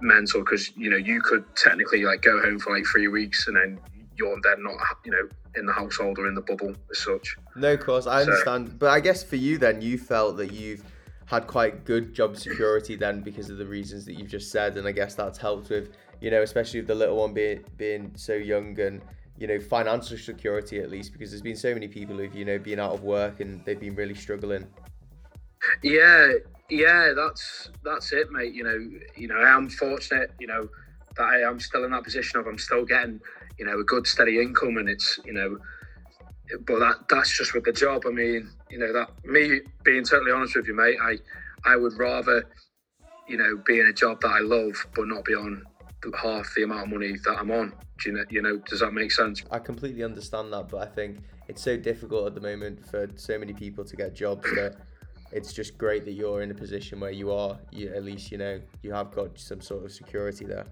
mental 0.00 0.40
because 0.40 0.76
you 0.76 0.90
know 0.90 0.96
you 0.96 1.20
could 1.20 1.44
technically 1.56 2.04
like 2.04 2.22
go 2.22 2.40
home 2.40 2.58
for 2.58 2.74
like 2.76 2.84
three 2.86 3.08
weeks 3.08 3.46
and 3.46 3.56
then 3.56 3.78
you're 4.16 4.38
then 4.42 4.62
not 4.62 4.76
you 5.04 5.10
know 5.10 5.28
in 5.56 5.66
the 5.66 5.72
household 5.72 6.18
or 6.18 6.26
in 6.26 6.34
the 6.34 6.40
bubble 6.40 6.74
as 6.90 6.98
such. 6.98 7.36
No, 7.56 7.72
of 7.72 7.80
course 7.80 8.06
I 8.06 8.22
understand, 8.22 8.78
but 8.78 8.90
I 8.90 9.00
guess 9.00 9.22
for 9.22 9.36
you 9.36 9.58
then 9.58 9.80
you 9.80 9.98
felt 9.98 10.36
that 10.38 10.52
you've 10.52 10.84
had 11.26 11.46
quite 11.46 11.84
good 11.84 12.14
job 12.14 12.36
security 12.36 12.96
then 12.96 13.20
because 13.20 13.48
of 13.50 13.56
the 13.56 13.66
reasons 13.66 14.04
that 14.06 14.14
you've 14.14 14.28
just 14.28 14.50
said, 14.50 14.76
and 14.76 14.86
I 14.86 14.92
guess 14.92 15.14
that's 15.14 15.38
helped 15.38 15.70
with 15.70 15.92
you 16.20 16.30
know 16.30 16.42
especially 16.42 16.80
with 16.80 16.88
the 16.88 16.94
little 16.94 17.16
one 17.16 17.34
being 17.34 17.64
being 17.76 18.12
so 18.16 18.34
young 18.34 18.78
and 18.80 19.02
you 19.38 19.46
know 19.46 19.58
financial 19.58 20.16
security 20.16 20.78
at 20.78 20.90
least 20.90 21.12
because 21.12 21.30
there's 21.30 21.42
been 21.42 21.56
so 21.56 21.74
many 21.74 21.88
people 21.88 22.16
who've 22.16 22.34
you 22.34 22.44
know 22.44 22.58
been 22.58 22.78
out 22.78 22.92
of 22.92 23.02
work 23.02 23.40
and 23.40 23.64
they've 23.64 23.80
been 23.80 23.94
really 23.94 24.14
struggling. 24.14 24.66
Yeah, 25.82 26.32
yeah, 26.70 27.12
that's 27.14 27.70
that's 27.84 28.12
it, 28.12 28.30
mate. 28.30 28.54
You 28.54 28.64
know, 28.64 28.98
you 29.16 29.28
know, 29.28 29.36
I 29.36 29.54
am 29.54 29.68
fortunate. 29.68 30.30
You 30.38 30.46
know 30.46 30.68
that 31.16 31.24
I 31.24 31.48
am 31.48 31.60
still 31.60 31.84
in 31.84 31.92
that 31.92 32.04
position 32.04 32.40
of 32.40 32.46
I'm 32.46 32.58
still 32.58 32.84
getting 32.84 33.20
you 33.58 33.64
know 33.64 33.78
a 33.78 33.84
good 33.84 34.06
steady 34.06 34.40
income 34.40 34.76
and 34.76 34.88
it's 34.88 35.20
you 35.24 35.32
know 35.32 35.58
but 36.66 36.78
that 36.78 36.96
that's 37.08 37.36
just 37.36 37.54
with 37.54 37.64
the 37.64 37.72
job. 37.72 38.02
I 38.06 38.10
mean 38.10 38.50
you 38.70 38.78
know 38.78 38.92
that 38.92 39.10
me 39.24 39.60
being 39.84 40.04
totally 40.04 40.32
honest 40.32 40.56
with 40.56 40.66
you 40.66 40.74
mate 40.74 40.96
i 41.02 41.16
i 41.64 41.76
would 41.76 41.96
rather 41.96 42.44
you 43.28 43.36
know 43.36 43.56
be 43.64 43.78
in 43.80 43.86
a 43.86 43.92
job 43.92 44.20
that 44.20 44.28
i 44.28 44.40
love 44.40 44.74
but 44.94 45.06
not 45.06 45.24
be 45.24 45.34
on 45.34 45.64
half 46.20 46.52
the 46.54 46.64
amount 46.64 46.82
of 46.82 46.88
money 46.90 47.16
that 47.24 47.38
i'm 47.38 47.50
on. 47.50 47.72
Do 48.02 48.10
you 48.10 48.16
know, 48.16 48.24
you 48.28 48.42
know 48.42 48.58
does 48.68 48.80
that 48.80 48.92
make 48.92 49.10
sense? 49.10 49.42
I 49.50 49.58
completely 49.58 50.02
understand 50.02 50.52
that 50.52 50.68
but 50.68 50.82
i 50.82 50.86
think 50.86 51.20
it's 51.48 51.62
so 51.62 51.76
difficult 51.76 52.26
at 52.26 52.34
the 52.34 52.40
moment 52.40 52.84
for 52.84 53.08
so 53.16 53.38
many 53.38 53.52
people 53.52 53.84
to 53.84 53.96
get 53.96 54.14
jobs 54.14 54.42
that 54.56 54.76
it's 55.32 55.52
just 55.52 55.78
great 55.78 56.04
that 56.04 56.12
you're 56.12 56.42
in 56.42 56.50
a 56.50 56.54
position 56.54 57.00
where 57.00 57.10
you 57.10 57.32
are 57.32 57.58
you 57.70 57.88
at 57.94 58.04
least 58.04 58.30
you 58.30 58.38
know 58.38 58.60
you 58.82 58.92
have 58.92 59.10
got 59.12 59.38
some 59.38 59.60
sort 59.60 59.84
of 59.84 59.92
security 59.92 60.44
there 60.44 60.66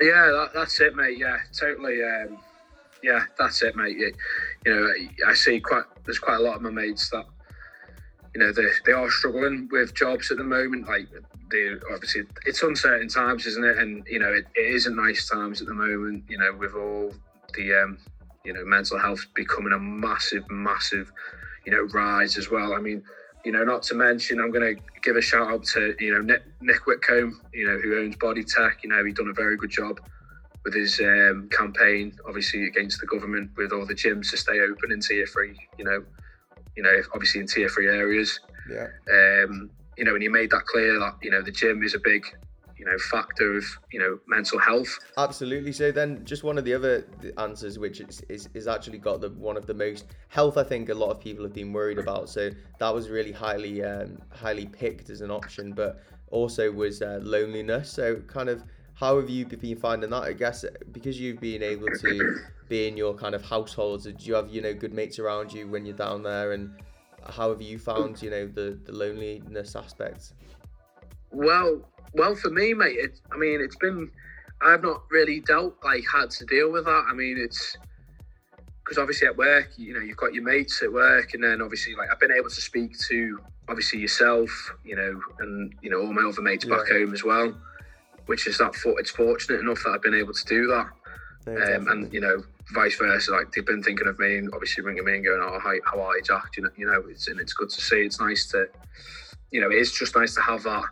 yeah, 0.00 0.26
that, 0.26 0.50
that's 0.54 0.80
it, 0.80 0.94
mate. 0.96 1.18
Yeah, 1.18 1.38
totally. 1.58 2.02
Um, 2.02 2.38
yeah, 3.02 3.24
that's 3.38 3.62
it, 3.62 3.76
mate. 3.76 3.96
You, 3.96 4.12
you 4.64 4.74
know, 4.74 4.92
I 5.28 5.34
see 5.34 5.60
quite. 5.60 5.84
There's 6.04 6.18
quite 6.18 6.36
a 6.36 6.42
lot 6.42 6.56
of 6.56 6.62
my 6.62 6.70
mates 6.70 7.10
that, 7.10 7.24
you 8.34 8.40
know, 8.40 8.52
they 8.52 8.66
they 8.86 8.92
are 8.92 9.10
struggling 9.10 9.68
with 9.70 9.94
jobs 9.94 10.30
at 10.30 10.38
the 10.38 10.44
moment. 10.44 10.86
Like, 10.86 11.08
they 11.50 11.70
obviously 11.92 12.22
it's 12.46 12.62
uncertain 12.62 13.08
times, 13.08 13.46
isn't 13.46 13.64
it? 13.64 13.78
And 13.78 14.06
you 14.08 14.18
know, 14.18 14.32
it, 14.32 14.46
it 14.54 14.74
isn't 14.74 14.96
nice 14.96 15.28
times 15.28 15.60
at 15.60 15.66
the 15.66 15.74
moment. 15.74 16.24
You 16.28 16.38
know, 16.38 16.54
with 16.58 16.74
all 16.74 17.12
the 17.54 17.82
um, 17.82 17.98
you 18.44 18.52
know 18.52 18.64
mental 18.64 18.98
health 18.98 19.24
becoming 19.34 19.72
a 19.72 19.78
massive, 19.78 20.48
massive, 20.50 21.12
you 21.66 21.72
know, 21.72 21.82
rise 21.92 22.36
as 22.36 22.50
well. 22.50 22.74
I 22.74 22.80
mean 22.80 23.02
you 23.44 23.52
know, 23.52 23.62
not 23.62 23.82
to 23.84 23.94
mention, 23.94 24.40
I'm 24.40 24.50
going 24.50 24.74
to 24.74 24.82
give 25.02 25.16
a 25.16 25.20
shout 25.20 25.50
out 25.50 25.64
to 25.74 25.94
you 26.00 26.12
know 26.12 26.20
Nick, 26.20 26.42
Nick 26.60 26.86
Whitcomb, 26.86 27.40
you 27.52 27.66
know, 27.66 27.78
who 27.78 27.98
owns 27.98 28.16
Body 28.16 28.42
Tech. 28.42 28.78
You 28.82 28.90
know, 28.90 29.04
he's 29.04 29.14
done 29.14 29.28
a 29.28 29.34
very 29.34 29.56
good 29.56 29.70
job 29.70 30.00
with 30.64 30.74
his 30.74 30.98
um, 31.00 31.48
campaign, 31.50 32.16
obviously 32.26 32.64
against 32.64 33.00
the 33.00 33.06
government, 33.06 33.50
with 33.56 33.70
all 33.72 33.84
the 33.84 33.94
gyms 33.94 34.30
to 34.30 34.36
stay 34.38 34.60
open 34.60 34.92
in 34.92 35.00
tier 35.00 35.26
three. 35.26 35.56
You 35.78 35.84
know, 35.84 36.04
you 36.76 36.82
know, 36.82 37.02
obviously 37.12 37.42
in 37.42 37.46
tier 37.46 37.68
three 37.68 37.88
areas. 37.88 38.40
Yeah. 38.70 38.88
Um, 39.12 39.70
you 39.98 40.04
know, 40.04 40.14
and 40.14 40.22
he 40.22 40.28
made 40.28 40.50
that 40.50 40.64
clear 40.66 40.98
that 40.98 41.16
you 41.22 41.30
know 41.30 41.42
the 41.42 41.52
gym 41.52 41.82
is 41.82 41.94
a 41.94 42.00
big 42.02 42.24
you 42.76 42.84
know 42.84 42.96
factor 43.10 43.56
of 43.56 43.64
you 43.92 43.98
know 43.98 44.18
mental 44.26 44.58
health. 44.58 44.98
Absolutely. 45.16 45.72
So 45.72 45.92
then 45.92 46.24
just 46.24 46.44
one 46.44 46.58
of 46.58 46.64
the 46.64 46.74
other 46.74 47.06
answers 47.38 47.78
which 47.78 48.00
is, 48.00 48.22
is, 48.28 48.48
is 48.54 48.66
actually 48.66 48.98
got 48.98 49.20
the 49.20 49.30
one 49.30 49.56
of 49.56 49.66
the 49.66 49.74
most 49.74 50.06
health 50.28 50.56
i 50.56 50.64
think 50.64 50.88
a 50.88 50.94
lot 50.94 51.10
of 51.10 51.20
people 51.20 51.44
have 51.44 51.52
been 51.52 51.72
worried 51.72 51.98
about. 51.98 52.28
So 52.28 52.50
that 52.78 52.94
was 52.94 53.08
really 53.08 53.32
highly 53.32 53.82
um, 53.84 54.18
highly 54.30 54.66
picked 54.66 55.10
as 55.10 55.20
an 55.20 55.30
option 55.30 55.72
but 55.72 56.00
also 56.30 56.70
was 56.70 57.02
uh, 57.02 57.20
loneliness. 57.22 57.90
So 57.90 58.16
kind 58.26 58.48
of 58.48 58.64
how 58.94 59.16
have 59.20 59.28
you 59.28 59.44
been 59.46 59.76
finding 59.76 60.10
that? 60.10 60.22
I 60.22 60.32
guess 60.32 60.64
because 60.92 61.18
you've 61.20 61.40
been 61.40 61.62
able 61.62 61.88
to 61.88 62.40
be 62.68 62.88
in 62.88 62.96
your 62.96 63.14
kind 63.14 63.34
of 63.34 63.44
households 63.44 64.04
do 64.04 64.14
you 64.20 64.34
have 64.34 64.50
you 64.50 64.62
know 64.62 64.72
good 64.72 64.92
mates 64.92 65.18
around 65.18 65.52
you 65.52 65.68
when 65.68 65.84
you're 65.86 65.96
down 65.96 66.22
there? 66.22 66.52
And 66.52 66.70
how 67.30 67.50
have 67.50 67.62
you 67.62 67.78
found 67.78 68.20
you 68.20 68.30
know 68.30 68.46
the 68.46 68.78
the 68.84 68.92
loneliness 68.92 69.76
aspects? 69.76 70.34
Well 71.30 71.82
well, 72.14 72.34
for 72.34 72.50
me, 72.50 72.74
mate, 72.74 72.96
it, 72.98 73.20
I 73.32 73.36
mean, 73.36 73.60
it's 73.60 73.76
been. 73.76 74.10
I've 74.62 74.82
not 74.82 75.02
really 75.10 75.40
dealt 75.40 75.76
like 75.84 76.04
had 76.10 76.30
to 76.30 76.46
deal 76.46 76.72
with 76.72 76.86
that. 76.86 77.04
I 77.10 77.12
mean, 77.12 77.36
it's 77.38 77.76
because 78.84 78.98
obviously 78.98 79.26
at 79.26 79.36
work, 79.36 79.70
you 79.76 79.94
know, 79.94 80.00
you've 80.00 80.16
got 80.16 80.34
your 80.34 80.44
mates 80.44 80.82
at 80.82 80.92
work, 80.92 81.34
and 81.34 81.42
then 81.42 81.60
obviously 81.60 81.94
like 81.94 82.08
I've 82.10 82.20
been 82.20 82.32
able 82.32 82.50
to 82.50 82.60
speak 82.60 82.98
to 83.08 83.40
obviously 83.68 83.98
yourself, 83.98 84.50
you 84.84 84.96
know, 84.96 85.20
and 85.40 85.74
you 85.82 85.90
know 85.90 86.00
all 86.00 86.12
my 86.12 86.22
other 86.22 86.42
mates 86.42 86.64
yeah. 86.64 86.76
back 86.76 86.88
home 86.88 87.12
as 87.12 87.24
well, 87.24 87.54
which 88.26 88.46
is 88.46 88.58
that 88.58 88.74
it's 88.98 89.10
fortunate 89.10 89.60
enough 89.60 89.82
that 89.84 89.90
I've 89.90 90.02
been 90.02 90.14
able 90.14 90.34
to 90.34 90.44
do 90.44 90.66
that, 90.68 90.88
yeah, 91.46 91.76
um, 91.76 91.88
and 91.88 92.12
you 92.12 92.20
know 92.20 92.42
vice 92.72 92.96
versa. 92.96 93.32
Like 93.32 93.52
they've 93.52 93.66
been 93.66 93.82
thinking 93.82 94.06
of 94.06 94.18
me 94.18 94.38
and 94.38 94.50
obviously 94.52 94.84
ringing 94.84 95.04
me 95.04 95.16
and 95.16 95.24
going, 95.24 95.40
"Oh, 95.42 95.58
hi, 95.60 95.76
how 95.84 96.00
are 96.00 96.16
you, 96.16 96.22
Jack?" 96.22 96.56
You 96.56 96.64
know, 96.64 96.70
you 96.76 96.86
know, 96.86 97.02
it's 97.08 97.28
and 97.28 97.40
it's 97.40 97.54
good 97.54 97.70
to 97.70 97.80
see. 97.80 98.02
It's 98.02 98.20
nice 98.20 98.46
to, 98.48 98.66
you 99.50 99.60
know, 99.60 99.70
it's 99.70 99.98
just 99.98 100.14
nice 100.16 100.34
to 100.34 100.42
have 100.42 100.62
that. 100.64 100.84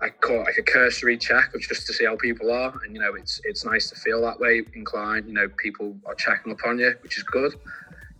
I 0.00 0.10
caught 0.10 0.44
like 0.44 0.58
a 0.58 0.62
cursory 0.62 1.16
check 1.16 1.54
of 1.54 1.60
just 1.62 1.86
to 1.86 1.92
see 1.94 2.04
how 2.04 2.16
people 2.16 2.50
are, 2.50 2.74
and 2.84 2.94
you 2.94 3.00
know, 3.00 3.14
it's 3.14 3.40
it's 3.44 3.64
nice 3.64 3.88
to 3.90 3.96
feel 3.96 4.20
that 4.22 4.38
way 4.38 4.62
inclined. 4.74 5.26
You 5.26 5.32
know, 5.34 5.48
people 5.62 5.96
are 6.06 6.14
checking 6.14 6.52
up 6.52 6.58
on 6.66 6.78
you, 6.78 6.94
which 7.02 7.16
is 7.16 7.24
good. 7.24 7.54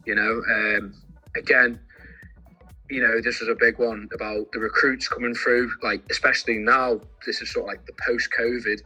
You 0.06 0.14
know, 0.14 0.42
um, 0.50 0.94
again, 1.36 1.78
you 2.88 3.02
know, 3.02 3.20
this 3.20 3.42
is 3.42 3.48
a 3.48 3.54
big 3.54 3.78
one 3.78 4.08
about 4.14 4.50
the 4.52 4.60
recruits 4.60 5.08
coming 5.08 5.34
through. 5.34 5.70
Like, 5.82 6.02
especially 6.10 6.58
now, 6.58 7.00
this 7.26 7.42
is 7.42 7.52
sort 7.52 7.64
of 7.64 7.68
like 7.68 7.86
the 7.86 7.92
post-COVID 8.06 8.80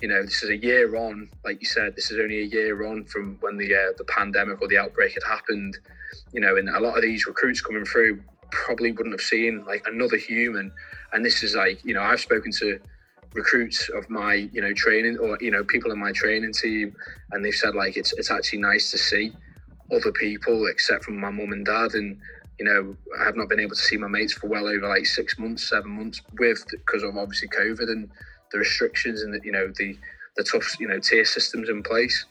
you 0.00 0.08
know, 0.08 0.22
this 0.22 0.42
is 0.42 0.50
a 0.50 0.56
year 0.56 0.94
on. 0.96 1.30
Like 1.44 1.60
you 1.60 1.66
said, 1.66 1.96
this 1.96 2.10
is 2.10 2.18
only 2.18 2.40
a 2.40 2.44
year 2.44 2.86
on 2.86 3.04
from 3.04 3.38
when 3.40 3.56
the 3.56 3.74
uh, 3.74 3.92
the 3.96 4.04
pandemic 4.04 4.60
or 4.60 4.68
the 4.68 4.76
outbreak 4.76 5.14
had 5.14 5.22
happened. 5.22 5.78
You 6.32 6.40
know, 6.40 6.56
and 6.56 6.68
a 6.68 6.78
lot 6.78 6.96
of 6.96 7.02
these 7.02 7.26
recruits 7.26 7.60
coming 7.60 7.86
through 7.86 8.22
probably 8.54 8.92
wouldn't 8.92 9.14
have 9.14 9.20
seen 9.20 9.64
like 9.66 9.82
another 9.86 10.16
human. 10.16 10.72
And 11.12 11.24
this 11.24 11.42
is 11.42 11.54
like, 11.54 11.84
you 11.84 11.94
know, 11.94 12.02
I've 12.02 12.20
spoken 12.20 12.52
to 12.60 12.78
recruits 13.34 13.88
of 13.90 14.08
my, 14.08 14.34
you 14.34 14.60
know, 14.60 14.72
training 14.72 15.18
or 15.18 15.36
you 15.40 15.50
know, 15.50 15.64
people 15.64 15.92
in 15.92 15.98
my 15.98 16.12
training 16.12 16.52
team, 16.52 16.94
and 17.32 17.44
they've 17.44 17.54
said 17.54 17.74
like 17.74 17.96
it's 17.96 18.12
it's 18.14 18.30
actually 18.30 18.60
nice 18.60 18.90
to 18.90 18.98
see 18.98 19.32
other 19.92 20.12
people 20.12 20.66
except 20.66 21.04
from 21.04 21.20
my 21.20 21.30
mum 21.30 21.52
and 21.52 21.66
dad 21.66 21.92
and 21.94 22.18
you 22.58 22.64
know, 22.64 22.96
I 23.20 23.24
have 23.24 23.36
not 23.36 23.48
been 23.48 23.60
able 23.60 23.74
to 23.74 23.82
see 23.82 23.96
my 23.96 24.06
mates 24.06 24.32
for 24.32 24.46
well 24.46 24.68
over 24.68 24.88
like 24.88 25.06
six 25.06 25.38
months, 25.38 25.68
seven 25.68 25.90
months 25.90 26.22
with 26.38 26.64
because 26.70 27.02
of 27.02 27.16
obviously 27.16 27.48
COVID 27.48 27.90
and 27.90 28.08
the 28.52 28.58
restrictions 28.58 29.22
and 29.22 29.34
the, 29.34 29.40
you 29.44 29.52
know 29.52 29.72
the 29.76 29.98
the 30.36 30.44
tough 30.44 30.78
you 30.78 30.88
know 30.88 30.98
tier 30.98 31.24
systems 31.24 31.68
in 31.68 31.82
place. 31.82 32.26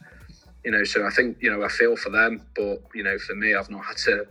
You 0.63 0.71
know, 0.71 0.83
so 0.85 1.05
I 1.05 1.09
think 1.09 1.37
you 1.41 1.51
know 1.51 1.63
I 1.63 1.67
feel 1.67 1.97
for 1.97 2.09
them, 2.09 2.41
but 2.55 2.81
you 2.95 3.03
know 3.03 3.17
for 3.19 3.35
me, 3.35 3.53
I've 3.53 3.69
not 3.69 3.85
had 3.85 3.97
to 4.05 4.25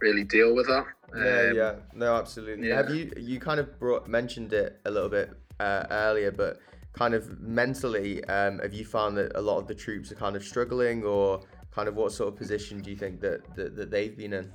really 0.00 0.24
deal 0.24 0.54
with 0.54 0.66
that. 0.68 0.86
Yeah, 1.16 1.22
um, 1.22 1.56
yeah, 1.56 1.74
no, 1.94 2.14
absolutely. 2.14 2.68
Yeah. 2.68 2.76
Have 2.76 2.90
you 2.90 3.12
you 3.16 3.40
kind 3.40 3.60
of 3.60 3.78
brought 3.78 4.08
mentioned 4.08 4.52
it 4.52 4.80
a 4.84 4.90
little 4.90 5.08
bit 5.08 5.30
uh, 5.60 5.84
earlier, 5.90 6.30
but 6.30 6.58
kind 6.92 7.14
of 7.14 7.40
mentally, 7.40 8.24
um, 8.24 8.58
have 8.60 8.72
you 8.72 8.84
found 8.84 9.16
that 9.16 9.32
a 9.36 9.40
lot 9.40 9.58
of 9.58 9.66
the 9.66 9.74
troops 9.74 10.10
are 10.12 10.16
kind 10.16 10.36
of 10.36 10.44
struggling, 10.44 11.04
or 11.04 11.42
kind 11.70 11.88
of 11.88 11.96
what 11.96 12.12
sort 12.12 12.32
of 12.32 12.36
position 12.36 12.80
do 12.80 12.90
you 12.90 12.96
think 12.96 13.20
that 13.20 13.40
that, 13.56 13.76
that 13.76 13.90
they've 13.90 14.16
been 14.16 14.32
in? 14.32 14.52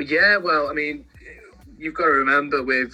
Yeah, 0.00 0.36
well, 0.36 0.68
I 0.68 0.72
mean, 0.72 1.04
you've 1.76 1.94
got 1.94 2.04
to 2.04 2.12
remember 2.12 2.62
with 2.62 2.92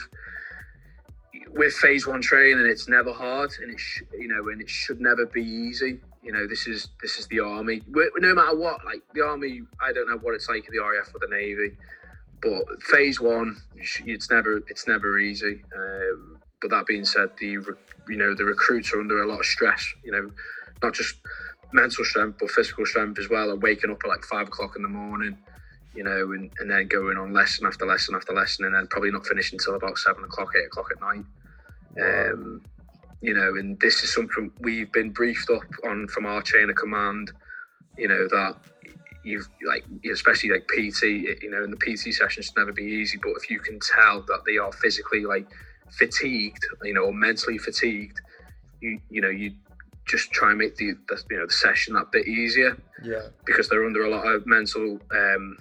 with 1.53 1.73
phase 1.75 2.07
one 2.07 2.21
training, 2.21 2.67
it's 2.67 2.89
never 2.89 3.13
hard, 3.13 3.51
and 3.63 3.73
it 3.73 3.79
sh- 3.79 4.03
you 4.19 4.29
know, 4.29 4.49
and 4.49 4.61
it 4.61 4.69
should 4.69 5.01
never 5.01 5.27
be 5.27 5.43
easy. 5.43 6.01
You 6.23 6.33
know, 6.33 6.47
this 6.47 6.67
is 6.67 6.89
this 7.03 7.19
is 7.19 7.27
the 7.29 7.41
army. 7.41 7.83
We're, 7.91 8.11
no 8.19 8.35
matter 8.35 8.57
what, 8.57 8.85
like 8.85 9.03
the 9.15 9.23
army, 9.25 9.63
I 9.81 9.93
don't 9.93 10.09
know 10.09 10.17
what 10.17 10.35
it's 10.35 10.49
like 10.49 10.67
in 10.67 10.75
the 10.75 10.83
RAF 10.83 11.15
or 11.15 11.21
the 11.21 11.29
navy, 11.29 11.77
but 12.45 12.83
phase 12.83 13.21
one, 13.21 13.57
it's 13.77 14.31
never 14.31 14.59
it's 14.69 14.87
never 14.87 15.19
easy. 15.19 15.63
Um, 15.75 16.39
but 16.61 16.71
that 16.71 16.87
being 16.87 17.07
said, 17.07 17.31
the 17.41 17.47
you 17.47 18.17
know 18.17 18.35
the 18.35 18.45
recruits 18.45 18.93
are 18.93 19.01
under 19.01 19.23
a 19.23 19.27
lot 19.27 19.41
of 19.41 19.47
stress. 19.47 19.85
You 20.05 20.13
know, 20.13 20.31
not 20.83 20.93
just 20.93 21.17
mental 21.73 22.05
strength 22.05 22.39
but 22.39 22.51
physical 22.51 22.87
strength 22.87 23.19
as 23.19 23.31
well. 23.31 23.51
And 23.51 23.63
waking 23.63 23.91
up 23.91 24.01
at 24.05 24.09
like 24.09 24.25
five 24.25 24.49
o'clock 24.49 24.77
in 24.77 24.83
the 24.83 24.89
morning, 24.89 25.39
you 25.95 26.05
know, 26.05 26.33
and, 26.33 26.51
and 26.61 26.71
then 26.71 26.87
going 26.87 27.17
on 27.17 27.33
lesson 27.33 27.67
after 27.67 27.87
lesson 27.87 28.15
after 28.15 28.35
lesson, 28.35 28.67
and 28.67 28.75
then 28.75 28.87
probably 28.89 29.11
not 29.11 29.27
finishing 29.27 29.59
until 29.59 29.77
about 29.77 29.97
seven 29.99 30.23
o'clock, 30.25 30.53
eight 30.57 30.67
o'clock 30.67 30.89
at 30.95 31.01
night. 31.01 31.25
Um, 32.01 32.63
you 33.23 33.33
know, 33.33 33.55
and 33.57 33.81
this 33.81 34.03
is 34.03 34.13
something 34.13 34.53
we've 34.61 34.93
been 34.93 35.11
briefed 35.11 35.49
up 35.49 35.63
on 35.89 36.09
from 36.09 36.27
our 36.27 36.43
chain 36.43 36.69
of 36.69 36.77
command. 36.77 37.33
You 37.97 38.09
know 38.09 38.29
that 38.29 38.57
you've 39.25 39.49
like, 39.67 39.85
especially 40.11 40.51
like 40.51 40.67
PT. 40.69 41.03
You 41.43 41.51
know, 41.51 41.65
in 41.65 41.71
the 41.71 41.77
PT 41.77 42.15
sessions 42.15 42.53
never 42.57 42.73
be 42.73 42.85
easy, 42.85 43.19
but 43.23 43.33
if 43.37 43.51
you 43.51 43.59
can 43.61 43.79
tell 43.81 44.23
that 44.23 44.43
they 44.47 44.59
are 44.59 44.73
physically 44.73 45.25
like 45.25 45.47
fatigued, 45.91 46.65
you 46.83 46.95
know, 46.95 47.03
or 47.03 47.13
mentally 47.13 47.59
fatigued, 47.59 48.21
you 48.81 49.01
you 49.11 49.21
know 49.21 49.31
you 49.31 49.53
just 50.07 50.31
try 50.33 50.51
and 50.51 50.59
make 50.59 50.77
the, 50.77 50.93
the 51.09 51.23
you 51.31 51.39
know 51.39 51.47
the 51.47 51.53
session 51.53 51.95
that 51.95 52.13
bit 52.13 52.29
easier. 52.29 52.77
Yeah. 53.03 53.29
Because 53.45 53.69
they're 53.69 53.87
under 53.87 54.05
a 54.05 54.11
lot 54.11 54.27
of 54.27 54.47
mental 54.47 55.01
um, 55.11 55.57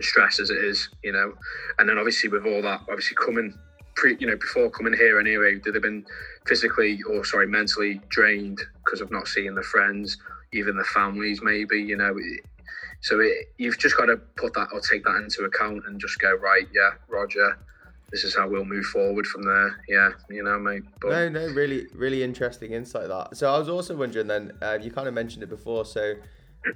stress 0.00 0.40
as 0.40 0.50
it 0.50 0.58
is, 0.58 0.88
you 1.02 1.12
know, 1.12 1.34
and 1.78 1.88
then 1.88 1.98
obviously 1.98 2.28
with 2.28 2.44
all 2.44 2.62
that, 2.62 2.80
obviously 2.88 3.16
coming 3.16 3.54
pre, 3.94 4.16
you 4.20 4.26
know, 4.26 4.36
before 4.36 4.70
coming 4.70 4.92
here 4.92 5.18
anyway, 5.18 5.58
did 5.58 5.74
have 5.74 5.82
been 5.82 6.06
physically 6.46 7.00
or 7.10 7.24
sorry, 7.24 7.46
mentally 7.46 8.00
drained 8.08 8.60
because 8.84 9.00
of 9.00 9.10
not 9.10 9.26
seeing 9.26 9.54
the 9.54 9.62
friends, 9.62 10.18
even 10.52 10.76
the 10.76 10.84
families, 10.84 11.40
maybe, 11.42 11.80
you 11.80 11.96
know. 11.96 12.16
So 13.00 13.20
it, 13.20 13.52
you've 13.58 13.78
just 13.78 13.96
got 13.96 14.06
to 14.06 14.16
put 14.36 14.54
that 14.54 14.68
or 14.72 14.80
take 14.80 15.04
that 15.04 15.16
into 15.16 15.44
account 15.44 15.82
and 15.86 16.00
just 16.00 16.18
go 16.18 16.34
right, 16.34 16.66
yeah, 16.74 16.90
Roger. 17.08 17.58
This 18.10 18.24
is 18.24 18.36
how 18.36 18.48
we'll 18.48 18.64
move 18.64 18.84
forward 18.86 19.26
from 19.26 19.42
there. 19.42 19.82
Yeah, 19.88 20.10
you 20.30 20.42
know, 20.42 20.58
mate. 20.58 20.84
But... 21.00 21.10
No, 21.10 21.28
no, 21.28 21.46
really, 21.48 21.86
really 21.94 22.22
interesting 22.22 22.72
insight 22.72 23.08
that. 23.08 23.36
So 23.36 23.52
I 23.52 23.58
was 23.58 23.68
also 23.68 23.96
wondering 23.96 24.28
then, 24.28 24.52
uh, 24.62 24.78
you 24.80 24.90
kind 24.90 25.08
of 25.08 25.14
mentioned 25.14 25.42
it 25.42 25.48
before. 25.48 25.84
So 25.84 26.14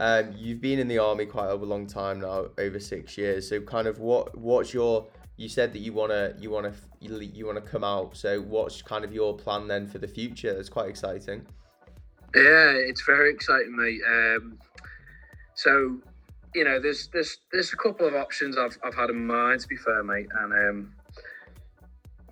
um, 0.01 0.35
you've 0.37 0.61
been 0.61 0.79
in 0.79 0.89
the 0.89 0.99
army 0.99 1.27
quite 1.27 1.51
a 1.51 1.55
long 1.55 1.87
time 1.87 2.21
now, 2.21 2.47
over 2.59 2.81
six 2.81 3.17
years. 3.17 3.49
So 3.49 3.61
kind 3.61 3.87
of 3.87 4.01
what, 4.01 4.37
what's 4.37 4.75
your 4.75 5.07
you 5.41 5.49
said 5.49 5.73
that 5.73 5.79
you 5.79 5.95
wanna 5.95 6.35
you 6.39 6.51
wanna 6.51 6.75
you, 7.01 7.19
you 7.19 7.47
wanna 7.47 7.63
come 7.63 7.83
out. 7.83 8.15
So 8.15 8.43
what's 8.43 8.83
kind 8.83 9.07
of 9.07 9.13
your 9.15 9.35
plan 9.35 9.67
then 9.67 9.87
for 9.87 9.99
the 9.99 10.07
future? 10.07 10.51
It's 10.51 10.69
quite 10.69 10.91
exciting. 10.91 11.47
Yeah, 12.35 12.73
it's 12.75 13.03
very 13.07 13.33
exciting, 13.33 13.75
mate. 13.75 14.01
Um, 14.07 14.59
so 15.55 16.01
you 16.55 16.65
know, 16.65 16.81
there's 16.81 17.09
there's 17.09 17.39
there's 17.53 17.73
a 17.73 17.77
couple 17.77 18.07
of 18.07 18.15
options 18.15 18.57
I've 18.57 18.79
I've 18.83 18.95
had 18.95 19.11
in 19.11 19.27
mind. 19.27 19.61
To 19.61 19.69
be 19.69 19.77
fair, 19.77 20.03
mate, 20.03 20.27
and 20.41 20.53
um, 20.53 20.93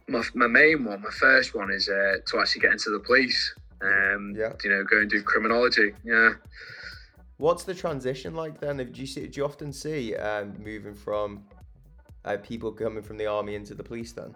my 0.08 0.22
my 0.34 0.46
main 0.46 0.84
one, 0.84 1.02
my 1.02 1.10
first 1.10 1.54
one 1.54 1.70
is 1.70 1.88
uh, 1.88 2.16
to 2.26 2.40
actually 2.40 2.62
get 2.62 2.72
into 2.72 2.90
the 2.90 3.00
police. 3.00 3.54
Um, 3.80 4.34
yeah. 4.37 4.52
You 4.64 4.70
know, 4.70 4.84
go 4.84 4.98
and 4.98 5.10
do 5.10 5.22
criminology. 5.22 5.92
Yeah. 6.04 6.30
What's 7.37 7.62
the 7.62 7.75
transition 7.75 8.34
like 8.34 8.60
then? 8.60 8.78
Do 8.78 9.00
you 9.00 9.06
see? 9.06 9.26
Do 9.28 9.40
you 9.40 9.44
often 9.44 9.72
see 9.72 10.16
um, 10.16 10.54
moving 10.58 10.94
from 10.94 11.44
uh, 12.25 12.38
people 12.38 12.72
coming 12.72 13.02
from 13.02 13.18
the 13.18 13.26
army 13.26 13.54
into 13.54 13.75
the 13.75 13.84
police 13.84 14.12
then? 14.12 14.34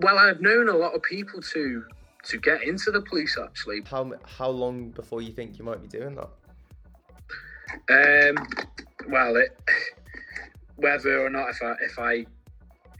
Well, 0.00 0.18
I've 0.18 0.40
known 0.40 0.70
a 0.70 0.76
lot 0.76 0.94
of 0.94 1.02
people 1.02 1.42
to 1.52 1.84
to 2.24 2.38
get 2.38 2.62
into 2.62 2.90
the 2.90 3.02
police 3.02 3.36
actually. 3.38 3.82
How 3.84 4.12
how 4.24 4.48
long 4.48 4.88
before 4.90 5.20
you 5.20 5.32
think 5.32 5.58
you 5.58 5.64
might 5.64 5.82
be 5.82 5.88
doing 5.88 6.14
that? 6.14 6.30
Um, 7.90 8.46
well, 9.08 9.36
it, 9.36 9.56
whether 10.76 11.24
or 11.24 11.30
not 11.30 11.50
if 11.50 11.62
I 11.62 11.74
if 11.82 11.98
I 11.98 12.26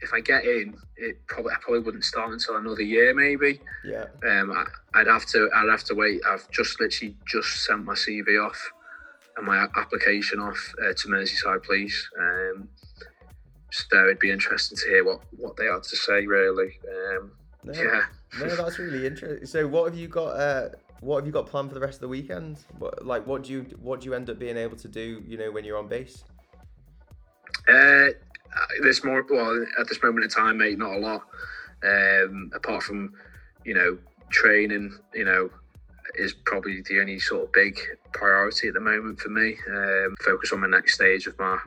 if 0.01 0.13
I 0.13 0.19
get 0.19 0.45
in, 0.45 0.75
it 0.97 1.25
probably 1.27 1.53
I 1.53 1.57
probably 1.61 1.81
wouldn't 1.81 2.03
start 2.03 2.31
until 2.31 2.57
another 2.57 2.81
year 2.83 3.13
maybe. 3.13 3.59
Yeah. 3.83 4.05
Um, 4.27 4.51
I, 4.93 4.99
would 4.99 5.07
have 5.07 5.25
to 5.27 5.49
I'd 5.55 5.69
have 5.69 5.83
to 5.85 5.95
wait. 5.95 6.21
I've 6.27 6.49
just 6.51 6.79
literally 6.79 7.15
just 7.27 7.65
sent 7.65 7.85
my 7.85 7.93
CV 7.93 8.43
off 8.43 8.59
and 9.37 9.45
my 9.45 9.67
application 9.75 10.39
off 10.39 10.73
uh, 10.81 10.93
to 10.93 11.07
Merseyside 11.07 11.63
Police. 11.63 12.09
Um, 12.19 12.69
so 13.71 14.03
it'd 14.05 14.19
be 14.19 14.31
interesting 14.31 14.77
to 14.77 14.89
hear 14.89 15.03
what 15.03 15.21
what 15.31 15.57
they 15.57 15.65
had 15.65 15.83
to 15.83 15.95
say. 15.95 16.25
Really, 16.25 16.79
um, 16.89 17.31
no, 17.63 17.73
yeah. 17.73 18.01
no, 18.39 18.55
that's 18.55 18.79
really 18.79 19.05
interesting. 19.05 19.45
So, 19.45 19.67
what 19.67 19.85
have 19.85 19.99
you 19.99 20.07
got? 20.07 20.29
Uh, 20.29 20.69
what 21.01 21.17
have 21.17 21.25
you 21.25 21.31
got 21.31 21.47
planned 21.47 21.69
for 21.69 21.75
the 21.75 21.81
rest 21.81 21.95
of 21.95 22.01
the 22.01 22.07
weekend? 22.07 22.59
What, 22.79 23.05
like, 23.05 23.25
what 23.27 23.43
do 23.43 23.51
you 23.51 23.65
what 23.81 24.01
do 24.01 24.05
you 24.07 24.13
end 24.13 24.29
up 24.29 24.39
being 24.39 24.57
able 24.57 24.77
to 24.77 24.87
do? 24.87 25.23
You 25.27 25.37
know, 25.37 25.51
when 25.51 25.63
you're 25.63 25.77
on 25.77 25.87
base. 25.87 26.23
Uh, 27.67 28.09
there's 28.81 29.03
more. 29.03 29.25
Well, 29.29 29.65
at 29.79 29.87
this 29.87 30.01
moment 30.01 30.23
in 30.23 30.29
time, 30.29 30.57
mate, 30.57 30.77
not 30.77 30.95
a 30.95 30.99
lot. 30.99 31.21
Um, 31.83 32.51
apart 32.55 32.83
from, 32.83 33.13
you 33.63 33.73
know, 33.73 33.97
training. 34.29 34.97
You 35.13 35.25
know, 35.25 35.49
is 36.17 36.33
probably 36.45 36.81
the 36.87 36.99
only 36.99 37.19
sort 37.19 37.43
of 37.43 37.51
big 37.51 37.79
priority 38.13 38.69
at 38.69 38.73
the 38.73 38.79
moment 38.79 39.19
for 39.19 39.29
me. 39.29 39.57
Um, 39.69 40.15
focus 40.21 40.53
on 40.53 40.61
my 40.61 40.67
next 40.67 40.95
stage 40.95 41.27
of 41.27 41.37
my 41.37 41.57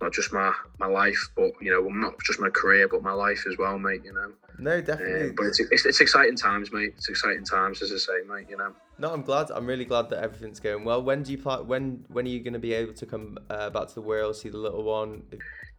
not 0.00 0.12
just 0.12 0.32
my 0.32 0.52
my 0.78 0.86
life, 0.86 1.18
but 1.36 1.52
you 1.60 1.70
know, 1.70 1.88
not 1.88 2.14
just 2.24 2.40
my 2.40 2.50
career, 2.50 2.88
but 2.88 3.02
my 3.02 3.12
life 3.12 3.44
as 3.48 3.56
well, 3.58 3.78
mate. 3.78 4.02
You 4.04 4.12
know. 4.12 4.32
No, 4.58 4.80
definitely. 4.80 5.30
Uh, 5.30 5.32
but 5.36 5.46
it's, 5.46 5.60
it's, 5.60 5.84
it's 5.84 6.00
exciting 6.00 6.36
times, 6.36 6.72
mate. 6.72 6.94
It's 6.96 7.08
exciting 7.08 7.44
times, 7.44 7.82
as 7.82 7.92
I 7.92 7.96
say, 7.96 8.12
mate. 8.28 8.46
You 8.48 8.56
know. 8.56 8.72
No, 8.98 9.12
I'm 9.12 9.22
glad. 9.22 9.50
I'm 9.50 9.66
really 9.66 9.84
glad 9.84 10.10
that 10.10 10.22
everything's 10.22 10.60
going 10.60 10.84
well. 10.84 11.02
When 11.02 11.22
do 11.22 11.32
you 11.32 11.38
plan? 11.38 11.66
When 11.66 12.04
when 12.08 12.26
are 12.26 12.30
you 12.30 12.40
going 12.40 12.54
to 12.54 12.58
be 12.58 12.74
able 12.74 12.94
to 12.94 13.06
come 13.06 13.38
uh, 13.50 13.70
back 13.70 13.88
to 13.88 13.94
the 13.94 14.02
Wirral, 14.02 14.34
see 14.34 14.48
the 14.48 14.58
little 14.58 14.84
one? 14.84 15.22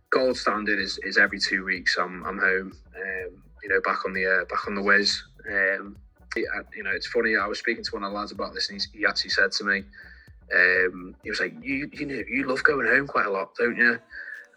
Gold 0.09 0.37
standard 0.37 0.79
is, 0.79 0.99
is 1.03 1.17
every 1.17 1.39
two 1.39 1.65
weeks. 1.65 1.97
I'm 1.97 2.25
I'm 2.25 2.39
home. 2.39 2.73
Um, 2.95 3.43
you 3.63 3.69
know, 3.69 3.81
back 3.81 4.05
on 4.05 4.13
the 4.13 4.25
uh, 4.25 4.45
back 4.45 4.67
on 4.67 4.75
the 4.75 4.81
whiz. 4.81 5.21
Um, 5.49 5.97
you 6.35 6.83
know, 6.83 6.91
it's 6.91 7.07
funny. 7.07 7.35
I 7.35 7.47
was 7.47 7.59
speaking 7.59 7.83
to 7.83 7.91
one 7.91 8.03
of 8.03 8.11
the 8.11 8.17
lads 8.17 8.31
about 8.31 8.53
this, 8.53 8.69
and 8.69 8.85
he 8.93 9.05
actually 9.05 9.29
said 9.29 9.51
to 9.53 9.63
me, 9.63 9.83
um, 10.53 11.15
he 11.23 11.29
was 11.29 11.39
like, 11.39 11.53
"You 11.61 11.89
you 11.93 12.05
know 12.05 12.21
you 12.29 12.47
love 12.47 12.63
going 12.63 12.87
home 12.87 13.07
quite 13.07 13.25
a 13.25 13.31
lot, 13.31 13.55
don't 13.55 13.77
you?" 13.77 13.99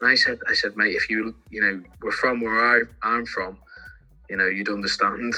And 0.00 0.10
I 0.10 0.14
said, 0.14 0.38
"I 0.48 0.54
said, 0.54 0.76
mate, 0.76 0.94
if 0.94 1.08
you 1.10 1.34
you 1.50 1.60
know 1.60 1.82
we're 2.02 2.12
from 2.12 2.40
where 2.40 2.60
I 2.60 2.82
I'm 3.02 3.26
from, 3.26 3.58
you 4.28 4.36
know 4.36 4.46
you'd 4.46 4.68
understand." 4.68 5.34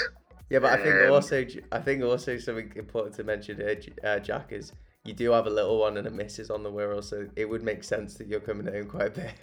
Yeah, 0.48 0.58
but 0.58 0.72
I 0.72 0.82
think 0.82 0.96
Um, 0.96 1.12
also 1.12 1.46
I 1.70 1.78
think 1.78 2.02
also 2.02 2.36
something 2.38 2.72
important 2.74 3.14
to 3.16 3.24
mention 3.24 3.56
here, 3.56 3.80
uh, 4.02 4.18
Jack, 4.18 4.52
is 4.52 4.72
you 5.04 5.12
do 5.14 5.30
have 5.30 5.46
a 5.46 5.50
little 5.50 5.78
one 5.78 5.96
and 5.96 6.06
a 6.06 6.10
missus 6.10 6.50
on 6.50 6.62
the 6.62 6.70
Wirral, 6.70 7.02
so 7.02 7.26
it 7.36 7.48
would 7.48 7.62
make 7.62 7.84
sense 7.84 8.14
that 8.14 8.26
you're 8.26 8.40
coming 8.40 8.66
home 8.66 8.86
quite 8.86 9.06
a 9.06 9.10
bit. 9.10 9.34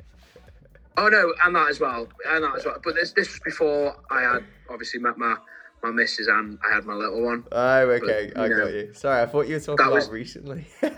Oh 0.98 1.08
no, 1.08 1.34
and 1.44 1.56
that 1.56 1.70
as 1.70 1.80
well, 1.80 2.08
and 2.28 2.44
that 2.44 2.56
as 2.58 2.66
well. 2.66 2.78
But 2.84 2.96
this 2.96 3.12
this 3.12 3.30
was 3.30 3.40
before 3.46 3.96
I 4.10 4.22
had 4.22 4.44
obviously 4.70 5.00
met 5.00 5.18
my 5.18 5.36
my 5.84 5.92
missus 5.92 6.28
and 6.28 6.58
I 6.70 6.76
had 6.76 6.86
my 6.86 6.94
little 6.94 7.24
one. 7.24 7.44
Oh, 7.52 7.80
okay, 7.80 8.32
But, 8.34 8.42
I 8.42 8.48
know, 8.48 8.66
got 8.66 8.74
you. 8.74 8.94
Sorry, 8.94 9.22
I 9.22 9.26
thought 9.26 9.48
you 9.48 9.56
were 9.56 9.60
talking 9.60 9.76
that 9.78 9.84
about 9.84 9.94
was- 9.96 10.10
recently. 10.10 10.66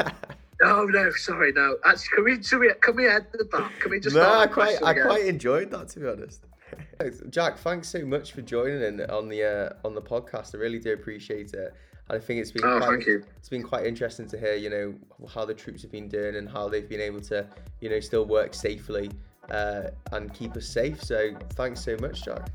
Oh 0.62 0.84
no, 0.84 1.10
sorry, 1.12 1.54
no. 1.54 1.78
Actually, 1.86 2.16
can 2.16 2.24
we 2.26 2.44
should 2.44 2.60
we 2.60 2.74
can 2.82 2.94
we 2.98 3.08
end 3.08 3.26
that? 3.32 3.72
Can 3.80 3.92
we 3.92 4.00
just 4.02 4.14
no, 4.14 4.30
I 4.42 4.46
quite 4.46 4.78
I 4.84 4.92
again? 4.92 5.06
quite 5.06 5.26
enjoyed 5.26 5.72
that 5.72 5.88
to 5.88 6.02
be 6.02 6.08
honest. 6.10 6.44
Jack, 7.30 7.60
thanks 7.60 7.88
so 7.88 8.06
much 8.06 8.34
for 8.34 8.42
joining 8.42 8.82
in 8.82 9.10
on 9.10 9.30
the 9.30 9.42
uh, 9.42 9.88
on 9.88 9.96
the 9.96 10.02
podcast. 10.02 10.54
I 10.54 10.58
really 10.58 10.80
do 10.80 10.92
appreciate 10.92 11.54
it. 11.54 11.74
And 12.10 12.18
I 12.18 12.20
think 12.20 12.42
it's 12.42 12.52
been 12.52 12.66
Oh, 12.66 12.78
quite, 12.80 13.08
it's 13.08 13.48
been 13.48 13.64
quite 13.64 13.86
interesting 13.86 14.28
to 14.28 14.38
hear, 14.38 14.56
you 14.56 14.70
know, 14.70 14.94
how 15.34 15.46
the 15.46 15.54
troops 15.54 15.82
have 15.84 15.92
been 15.94 16.10
doing 16.10 16.36
and 16.36 16.50
how 16.50 16.68
they've 16.68 16.90
been 16.90 17.00
able 17.00 17.22
to, 17.22 17.48
you 17.80 17.90
know, 17.90 18.02
still 18.02 18.26
work 18.26 18.54
safely 18.54 19.12
uh, 19.52 19.84
and 20.12 20.34
keep 20.34 20.58
us 20.58 20.66
safe. 20.68 21.02
So 21.02 21.36
thanks 21.52 21.80
so 21.82 21.96
much, 22.02 22.26
Jack. 22.26 22.50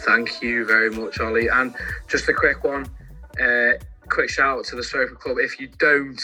Thank 0.00 0.42
you 0.42 0.64
very 0.66 0.90
much, 0.90 1.20
Ollie. 1.20 1.48
And 1.48 1.74
just 2.08 2.28
a 2.28 2.34
quick 2.34 2.64
one, 2.64 2.86
uh, 3.40 3.72
quick 4.08 4.28
shout 4.28 4.58
out 4.58 4.64
to 4.66 4.76
the 4.76 4.82
Sofa 4.82 5.14
Club. 5.14 5.36
If 5.38 5.60
you 5.60 5.68
don't 5.78 6.20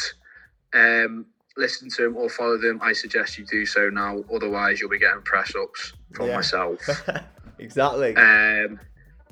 um, 0.74 1.26
listen 1.56 1.88
to 1.90 2.02
them 2.02 2.16
or 2.16 2.28
follow 2.28 2.58
them, 2.58 2.80
I 2.82 2.92
suggest 2.92 3.38
you 3.38 3.46
do 3.46 3.64
so 3.64 3.88
now. 3.88 4.24
Otherwise, 4.34 4.80
you'll 4.80 4.90
be 4.90 4.98
getting 4.98 5.22
press 5.22 5.52
ups 5.54 5.92
from 6.12 6.28
Yeah. 6.28 6.36
myself. 6.36 6.80
exactly. 7.58 8.16
Um, 8.16 8.80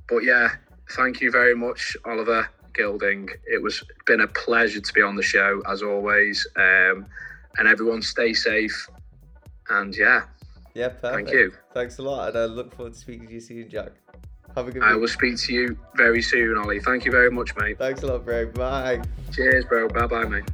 but 0.09 0.19
yeah, 0.19 0.51
thank 0.91 1.21
you 1.21 1.31
very 1.33 1.55
much, 1.57 1.97
Oliver 2.05 2.49
Gilding. 2.75 3.29
It 3.47 3.61
was 3.61 3.83
been 4.07 4.21
a 4.21 4.29
pleasure 4.29 4.81
to 4.81 4.93
be 4.93 5.03
on 5.03 5.17
the 5.17 5.23
show 5.23 5.61
as 5.69 5.83
always. 5.83 6.47
Um, 6.57 7.07
and 7.59 7.67
everyone, 7.67 8.03
stay 8.03 8.33
safe. 8.35 8.89
And 9.69 9.95
yeah, 9.97 10.23
yeah, 10.75 10.89
perfect. 10.91 11.15
thank 11.15 11.31
you. 11.33 11.53
Thanks 11.75 11.99
a 11.99 12.03
lot, 12.03 12.29
and 12.29 12.39
I 12.39 12.45
look 12.45 12.73
forward 12.75 12.95
to 12.95 12.99
speaking 12.99 13.27
to 13.27 13.35
you 13.35 13.41
soon, 13.41 13.69
Jack. 13.69 13.91
Have 14.59 14.67
a 14.67 14.73
good 14.73 14.83
I 14.83 14.93
week. 14.95 15.01
will 15.03 15.09
speak 15.09 15.37
to 15.39 15.53
you 15.55 15.79
very 15.95 16.21
soon, 16.21 16.59
Ollie. 16.59 16.81
Thank 16.81 17.05
you 17.05 17.13
very 17.13 17.31
much, 17.31 17.55
mate. 17.57 17.79
Thanks 17.79 18.03
a 18.03 18.09
lot, 18.09 18.25
bro. 18.25 18.47
Bye. 18.47 19.01
Cheers, 19.33 19.65
bro. 19.67 19.89
Bye 19.89 20.07
bye, 20.09 20.25
mate. 20.25 20.51